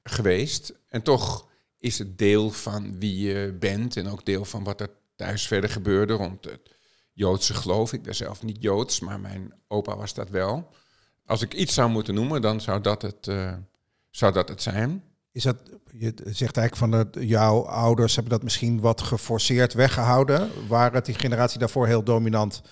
geweest. 0.03 0.73
En 0.89 1.03
toch 1.03 1.49
is 1.79 1.99
het 1.99 2.19
deel 2.19 2.51
van 2.51 2.99
wie 2.99 3.29
je 3.29 3.57
bent 3.59 3.97
en 3.97 4.09
ook 4.09 4.25
deel 4.25 4.45
van 4.45 4.65
wat 4.65 4.81
er 4.81 4.91
thuis 5.17 5.47
verder 5.47 5.71
gebeurde 5.71 6.13
rond 6.13 6.45
het 6.45 6.71
Joodse 7.13 7.55
geloof. 7.55 7.93
Ik 7.93 8.03
ben 8.03 8.15
zelf 8.15 8.43
niet 8.43 8.63
Joods, 8.63 9.01
maar 9.01 9.21
mijn 9.21 9.53
opa 9.69 9.97
was 9.97 10.15
dat 10.15 10.31
wel. 10.31 10.69
Als 11.27 11.43
ik 11.43 11.55
iets 11.55 11.75
zou 11.75 11.91
moeten 11.91 12.15
noemen, 12.15 12.43
dan 12.43 12.61
zou 12.61 12.81
dat 12.81 13.03
het, 13.03 13.27
uh, 13.27 13.53
zou 14.11 14.33
dat 14.33 14.49
het 14.49 14.63
zijn. 14.63 15.05
Is 15.33 15.43
dat, 15.43 15.57
je 15.93 16.13
zegt 16.25 16.57
eigenlijk 16.57 16.77
van 16.77 16.91
dat 16.91 17.09
jouw 17.21 17.67
ouders 17.67 18.15
hebben 18.15 18.33
dat 18.33 18.43
misschien 18.43 18.81
wat 18.81 19.01
geforceerd 19.01 19.73
weggehouden. 19.73 20.51
Waar 20.69 20.93
het 20.93 21.05
die 21.05 21.15
generatie 21.15 21.59
daarvoor 21.59 21.87
heel 21.87 22.03
dominant 22.03 22.63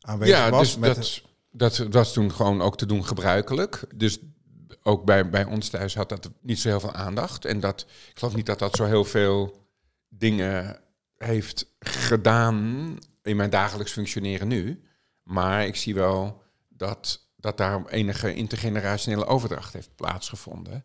aanwezig 0.00 0.36
ja, 0.36 0.50
was. 0.50 0.60
Dus 0.60 0.78
met 0.78 1.22
dat, 1.50 1.76
dat 1.76 1.92
was 1.92 2.12
toen 2.12 2.32
gewoon 2.32 2.62
ook 2.62 2.76
te 2.76 2.86
doen 2.86 3.04
gebruikelijk. 3.04 3.84
Dus 3.94 4.18
ook 4.82 5.04
bij, 5.04 5.30
bij 5.30 5.44
ons 5.44 5.68
thuis 5.68 5.94
had 5.94 6.08
dat 6.08 6.30
niet 6.40 6.58
zo 6.58 6.68
heel 6.68 6.80
veel 6.80 6.92
aandacht. 6.92 7.44
En 7.44 7.60
dat, 7.60 7.80
ik 8.10 8.18
geloof 8.18 8.34
niet 8.34 8.46
dat 8.46 8.58
dat 8.58 8.76
zo 8.76 8.84
heel 8.84 9.04
veel 9.04 9.66
dingen 10.08 10.80
heeft 11.16 11.66
gedaan 11.78 12.98
in 13.22 13.36
mijn 13.36 13.50
dagelijks 13.50 13.92
functioneren 13.92 14.48
nu. 14.48 14.84
Maar 15.22 15.66
ik 15.66 15.76
zie 15.76 15.94
wel 15.94 16.42
dat, 16.68 17.28
dat 17.36 17.56
daar 17.56 17.86
enige 17.86 18.34
intergenerationele 18.34 19.26
overdracht 19.26 19.72
heeft 19.72 19.96
plaatsgevonden. 19.96 20.84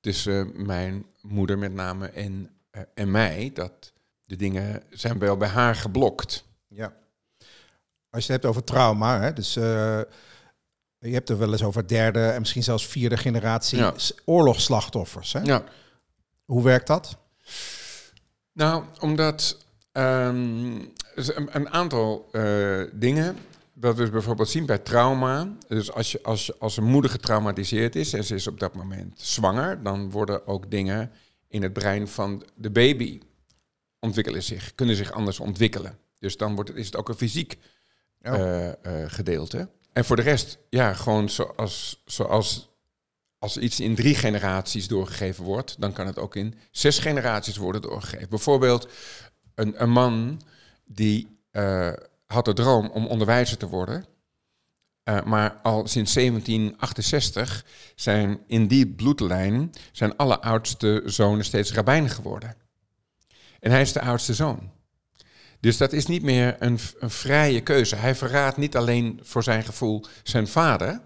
Tussen 0.00 0.66
mijn 0.66 1.06
moeder 1.20 1.58
met 1.58 1.72
name 1.72 2.06
en, 2.06 2.50
uh, 2.72 2.82
en 2.94 3.10
mij. 3.10 3.50
Dat 3.54 3.92
de 4.24 4.36
dingen 4.36 4.82
zijn 4.90 5.18
wel 5.18 5.36
bij 5.36 5.48
haar 5.48 5.74
geblokt. 5.74 6.44
Ja. 6.68 6.96
Als 8.10 8.26
je 8.26 8.32
het 8.32 8.42
hebt 8.42 8.44
over 8.44 8.64
trauma, 8.64 9.20
hè, 9.20 9.32
dus... 9.32 9.56
Uh 9.56 10.00
je 11.00 11.12
hebt 11.12 11.28
er 11.28 11.38
wel 11.38 11.52
eens 11.52 11.62
over 11.62 11.88
derde 11.88 12.26
en 12.26 12.38
misschien 12.38 12.62
zelfs 12.62 12.86
vierde 12.86 13.16
generatie 13.16 13.78
ja. 13.78 13.94
oorlogsslachtoffers. 14.24 15.32
Hè? 15.32 15.40
Ja. 15.40 15.64
Hoe 16.44 16.62
werkt 16.62 16.86
dat? 16.86 17.16
Nou, 18.52 18.84
omdat 19.00 19.66
um, 19.92 20.92
een, 21.52 21.70
aantal 21.70 22.28
uh, 22.32 22.82
dingen. 22.92 23.36
Dat 23.74 23.96
we 23.96 24.10
bijvoorbeeld 24.10 24.48
zien 24.48 24.66
bij 24.66 24.78
trauma. 24.78 25.56
Dus 25.68 25.92
als, 25.92 26.12
je, 26.12 26.22
als, 26.22 26.60
als 26.60 26.76
een 26.76 26.84
moeder 26.84 27.10
getraumatiseerd 27.10 27.96
is 27.96 28.12
en 28.12 28.24
ze 28.24 28.34
is 28.34 28.46
op 28.46 28.60
dat 28.60 28.74
moment 28.74 29.20
zwanger, 29.20 29.82
dan 29.82 30.10
worden 30.10 30.46
ook 30.46 30.70
dingen 30.70 31.10
in 31.48 31.62
het 31.62 31.72
brein 31.72 32.08
van 32.08 32.44
de 32.54 32.70
baby 32.70 33.20
ontwikkelen 34.00 34.42
zich, 34.42 34.74
kunnen 34.74 34.96
zich 34.96 35.12
anders 35.12 35.40
ontwikkelen. 35.40 35.98
Dus 36.18 36.36
dan 36.36 36.54
wordt 36.54 36.70
het, 36.70 36.78
is 36.78 36.86
het 36.86 36.96
ook 36.96 37.08
een 37.08 37.14
fysiek 37.14 37.58
oh. 38.22 38.32
uh, 38.32 38.66
uh, 38.66 38.72
gedeelte. 39.06 39.68
En 39.98 40.04
voor 40.04 40.16
de 40.16 40.22
rest, 40.22 40.58
ja, 40.70 40.94
gewoon 40.94 41.28
zoals, 42.04 42.68
als 43.38 43.56
iets 43.56 43.80
in 43.80 43.94
drie 43.94 44.14
generaties 44.14 44.88
doorgegeven 44.88 45.44
wordt, 45.44 45.80
dan 45.80 45.92
kan 45.92 46.06
het 46.06 46.18
ook 46.18 46.36
in 46.36 46.54
zes 46.70 46.98
generaties 46.98 47.56
worden 47.56 47.82
doorgegeven. 47.82 48.28
Bijvoorbeeld 48.28 48.88
een, 49.54 49.82
een 49.82 49.90
man 49.90 50.40
die 50.84 51.38
uh, 51.52 51.92
had 52.26 52.44
de 52.44 52.52
droom 52.52 52.86
om 52.88 53.06
onderwijzer 53.06 53.56
te 53.56 53.68
worden. 53.68 54.04
Uh, 55.04 55.22
maar 55.22 55.50
al 55.62 55.86
sinds 55.86 56.12
1768 56.12 57.64
zijn 57.94 58.40
in 58.46 58.66
die 58.66 58.86
bloedlijn 58.86 59.72
zijn 59.92 60.16
alle 60.16 60.40
oudste 60.40 61.02
zonen 61.04 61.44
steeds 61.44 61.72
rabbijn 61.72 62.08
geworden. 62.08 62.54
En 63.60 63.70
hij 63.70 63.80
is 63.80 63.92
de 63.92 64.00
oudste 64.00 64.34
zoon. 64.34 64.72
Dus 65.60 65.76
dat 65.76 65.92
is 65.92 66.06
niet 66.06 66.22
meer 66.22 66.56
een, 66.58 66.78
een, 66.98 67.10
vrije 67.10 67.60
keuze. 67.60 67.96
Hij 67.96 68.14
verraadt 68.14 68.56
niet 68.56 68.76
alleen 68.76 69.20
voor 69.22 69.42
zijn 69.42 69.64
gevoel 69.64 70.04
zijn 70.22 70.48
vader, 70.48 71.00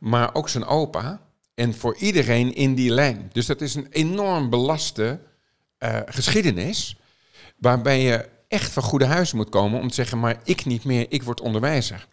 maar 0.00 0.34
ook 0.34 0.48
zijn 0.48 0.64
opa. 0.64 1.20
En 1.54 1.74
voor 1.74 1.96
iedereen 1.96 2.54
in 2.54 2.74
die 2.74 2.90
lijn. 2.90 3.30
Dus 3.32 3.46
dat 3.46 3.60
is 3.60 3.74
een 3.74 3.86
enorm 3.90 4.50
belaste 4.50 5.20
uh, 5.78 6.00
geschiedenis. 6.06 6.96
Waarbij 7.56 8.00
je 8.02 8.28
echt 8.48 8.72
van 8.72 8.82
goede 8.82 9.04
huizen 9.04 9.36
moet 9.36 9.48
komen 9.48 9.80
om 9.80 9.88
te 9.88 9.94
zeggen: 9.94 10.18
maar 10.18 10.40
ik 10.44 10.64
niet 10.64 10.84
meer, 10.84 11.06
ik 11.08 11.22
word 11.22 11.40
onderwijzer. 11.40 12.06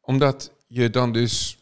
Omdat 0.00 0.52
je 0.66 0.90
dan 0.90 1.12
dus 1.12 1.58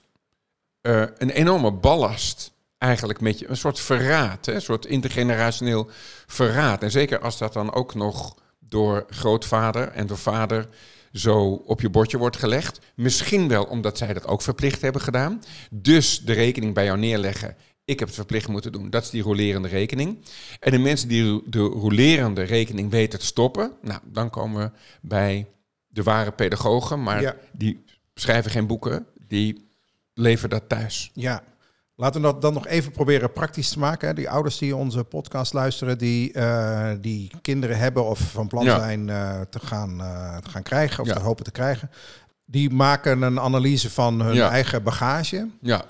uh, 0.82 1.04
een 1.18 1.30
enorme 1.30 1.72
ballast 1.72 2.52
eigenlijk 2.78 3.20
met 3.20 3.38
je, 3.38 3.48
een 3.48 3.56
soort 3.56 3.80
verraad, 3.80 4.46
hè, 4.46 4.54
een 4.54 4.62
soort 4.62 4.86
intergenerationeel 4.86 5.90
verraad. 6.26 6.82
En 6.82 6.90
zeker 6.90 7.20
als 7.20 7.38
dat 7.38 7.52
dan 7.52 7.72
ook 7.72 7.94
nog 7.94 8.34
door 8.72 9.06
grootvader 9.08 9.88
en 9.88 10.06
door 10.06 10.18
vader 10.18 10.68
zo 11.12 11.50
op 11.50 11.80
je 11.80 11.90
bordje 11.90 12.18
wordt 12.18 12.36
gelegd. 12.36 12.80
Misschien 12.94 13.48
wel 13.48 13.64
omdat 13.64 13.98
zij 13.98 14.12
dat 14.12 14.26
ook 14.26 14.42
verplicht 14.42 14.80
hebben 14.80 15.00
gedaan. 15.00 15.42
Dus 15.70 16.18
de 16.18 16.32
rekening 16.32 16.74
bij 16.74 16.84
jou 16.84 16.98
neerleggen. 16.98 17.56
Ik 17.84 17.98
heb 17.98 18.08
het 18.08 18.16
verplicht 18.16 18.48
moeten 18.48 18.72
doen. 18.72 18.90
Dat 18.90 19.02
is 19.02 19.10
die 19.10 19.22
rolerende 19.22 19.68
rekening. 19.68 20.18
En 20.60 20.70
de 20.70 20.78
mensen 20.78 21.08
die 21.08 21.42
de 21.46 21.58
rolerende 21.58 22.42
rekening 22.42 22.90
weten 22.90 23.18
te 23.18 23.26
stoppen, 23.26 23.72
nou, 23.82 24.00
dan 24.04 24.30
komen 24.30 24.62
we 24.62 24.78
bij 25.00 25.46
de 25.86 26.02
ware 26.02 26.32
pedagogen, 26.32 27.02
maar 27.02 27.36
die 27.52 27.84
schrijven 28.14 28.50
geen 28.50 28.66
boeken, 28.66 29.06
die 29.26 29.68
leveren 30.14 30.50
dat 30.50 30.68
thuis. 30.68 31.10
Ja, 31.14 31.42
Laten 32.02 32.20
we 32.20 32.26
dat 32.26 32.42
dan 32.42 32.52
nog 32.52 32.66
even 32.66 32.92
proberen 32.92 33.32
praktisch 33.32 33.68
te 33.68 33.78
maken. 33.78 34.14
Die 34.14 34.30
ouders 34.30 34.58
die 34.58 34.76
onze 34.76 35.04
podcast 35.04 35.52
luisteren, 35.52 35.98
die, 35.98 36.32
uh, 36.32 36.90
die 37.00 37.30
kinderen 37.42 37.78
hebben 37.78 38.04
of 38.04 38.18
van 38.18 38.46
plan 38.46 38.64
zijn 38.64 39.08
uh, 39.08 39.40
te, 39.40 39.58
gaan, 39.58 40.00
uh, 40.00 40.36
te 40.36 40.50
gaan 40.50 40.62
krijgen 40.62 41.00
of 41.02 41.06
ja. 41.06 41.12
te 41.14 41.20
hopen 41.20 41.44
te 41.44 41.50
krijgen. 41.50 41.90
Die 42.44 42.70
maken 42.70 43.22
een 43.22 43.40
analyse 43.40 43.90
van 43.90 44.20
hun 44.20 44.34
ja. 44.34 44.50
eigen 44.50 44.82
bagage. 44.82 45.48
Ja. 45.60 45.84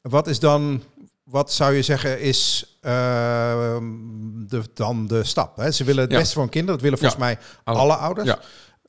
Wat 0.00 0.26
is 0.26 0.38
dan, 0.38 0.82
wat 1.24 1.52
zou 1.52 1.74
je 1.74 1.82
zeggen, 1.82 2.20
is 2.20 2.70
de, 2.80 4.62
dan 4.74 5.06
de 5.06 5.24
stap? 5.24 5.56
Hè? 5.56 5.70
Ze 5.70 5.84
willen 5.84 6.02
het 6.02 6.12
beste 6.12 6.32
voor 6.32 6.42
hun 6.42 6.50
kinderen. 6.50 6.74
Dat 6.74 6.84
willen 6.84 6.98
volgens 6.98 7.20
mij 7.20 7.38
alle, 7.64 7.94
ouders. 7.94 8.34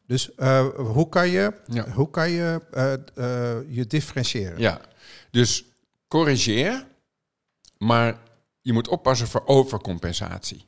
Dus 0.08 0.30
hoe 0.76 1.10
kan 1.10 1.30
je, 1.30 1.54
hoe 1.94 2.10
kan 2.10 2.30
je 2.30 2.62
je 3.68 3.88
differentiëren? 3.88 4.60
Ja, 4.60 4.80
dus 5.32 5.66
corrigeer, 6.08 6.88
maar 7.78 8.18
je 8.62 8.74
moet 8.74 8.88
oppassen 8.88 9.28
voor 9.28 9.44
overcompensatie. 9.46 10.66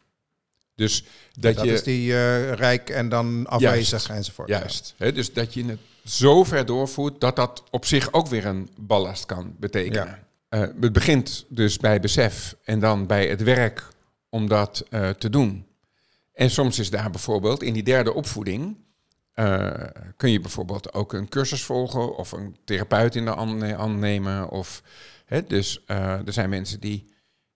Dus 0.76 1.04
dat, 1.32 1.56
dat 1.56 1.66
je. 1.66 1.72
is 1.72 1.84
die 1.84 2.08
uh, 2.08 2.52
rijk 2.54 2.90
en 2.90 3.10
dan 3.10 3.48
afwezig 3.48 3.90
juist, 3.90 4.10
enzovoort. 4.10 4.50
Juist. 4.50 4.94
Ja. 4.98 5.06
He, 5.06 5.12
dus 5.12 5.34
dat 5.34 5.54
je 5.54 5.66
het 5.66 5.80
zo 6.06 6.44
ver 6.44 6.66
doorvoert 6.66 7.22
dat 7.22 7.36
dat 7.36 7.64
op 7.72 7.86
zich 7.86 8.14
ook 8.14 8.28
weer 8.28 8.46
een 8.46 8.70
ballast 8.78 9.26
kan 9.26 9.56
betekenen. 9.60 10.20
Ja. 10.50 10.60
Uh, 10.60 10.82
het 10.82 10.94
begint 10.94 11.46
dus 11.48 11.78
bij 11.78 12.00
besef 12.00 12.56
en 12.64 12.80
dan 12.80 13.06
bij 13.06 13.28
het 13.28 13.44
werk 13.44 13.88
om 14.30 14.48
dat 14.48 14.86
uh, 14.90 15.10
te 15.10 15.30
doen. 15.30 15.66
En 16.34 16.50
soms 16.50 16.80
is 16.80 16.90
daar 16.90 17.12
bijvoorbeeld 17.12 17.64
in 17.64 17.74
die 17.74 17.84
derde 17.84 18.14
opvoeding. 18.14 18.78
Kun 20.18 20.32
je 20.32 20.40
bijvoorbeeld 20.40 20.94
ook 20.94 21.14
een 21.14 21.30
cursus 21.30 21.64
volgen 21.64 22.16
of 22.16 22.32
een 22.32 22.58
therapeut 22.66 23.16
in 23.16 23.26
de 23.26 23.32
hand 23.76 23.98
nemen 23.98 24.50
of 24.50 24.82
dus 25.48 25.84
uh, 25.88 26.28
er 26.28 26.34
zijn 26.34 26.50
mensen 26.50 26.80
die, 26.80 27.06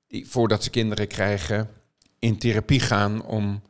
die, 0.08 0.30
voordat 0.30 0.64
ze 0.64 0.70
kinderen 0.70 1.08
krijgen, 1.08 1.70
in 2.20 2.38
therapie 2.38 2.80
gaan 2.80 3.26
om, 3.26 3.62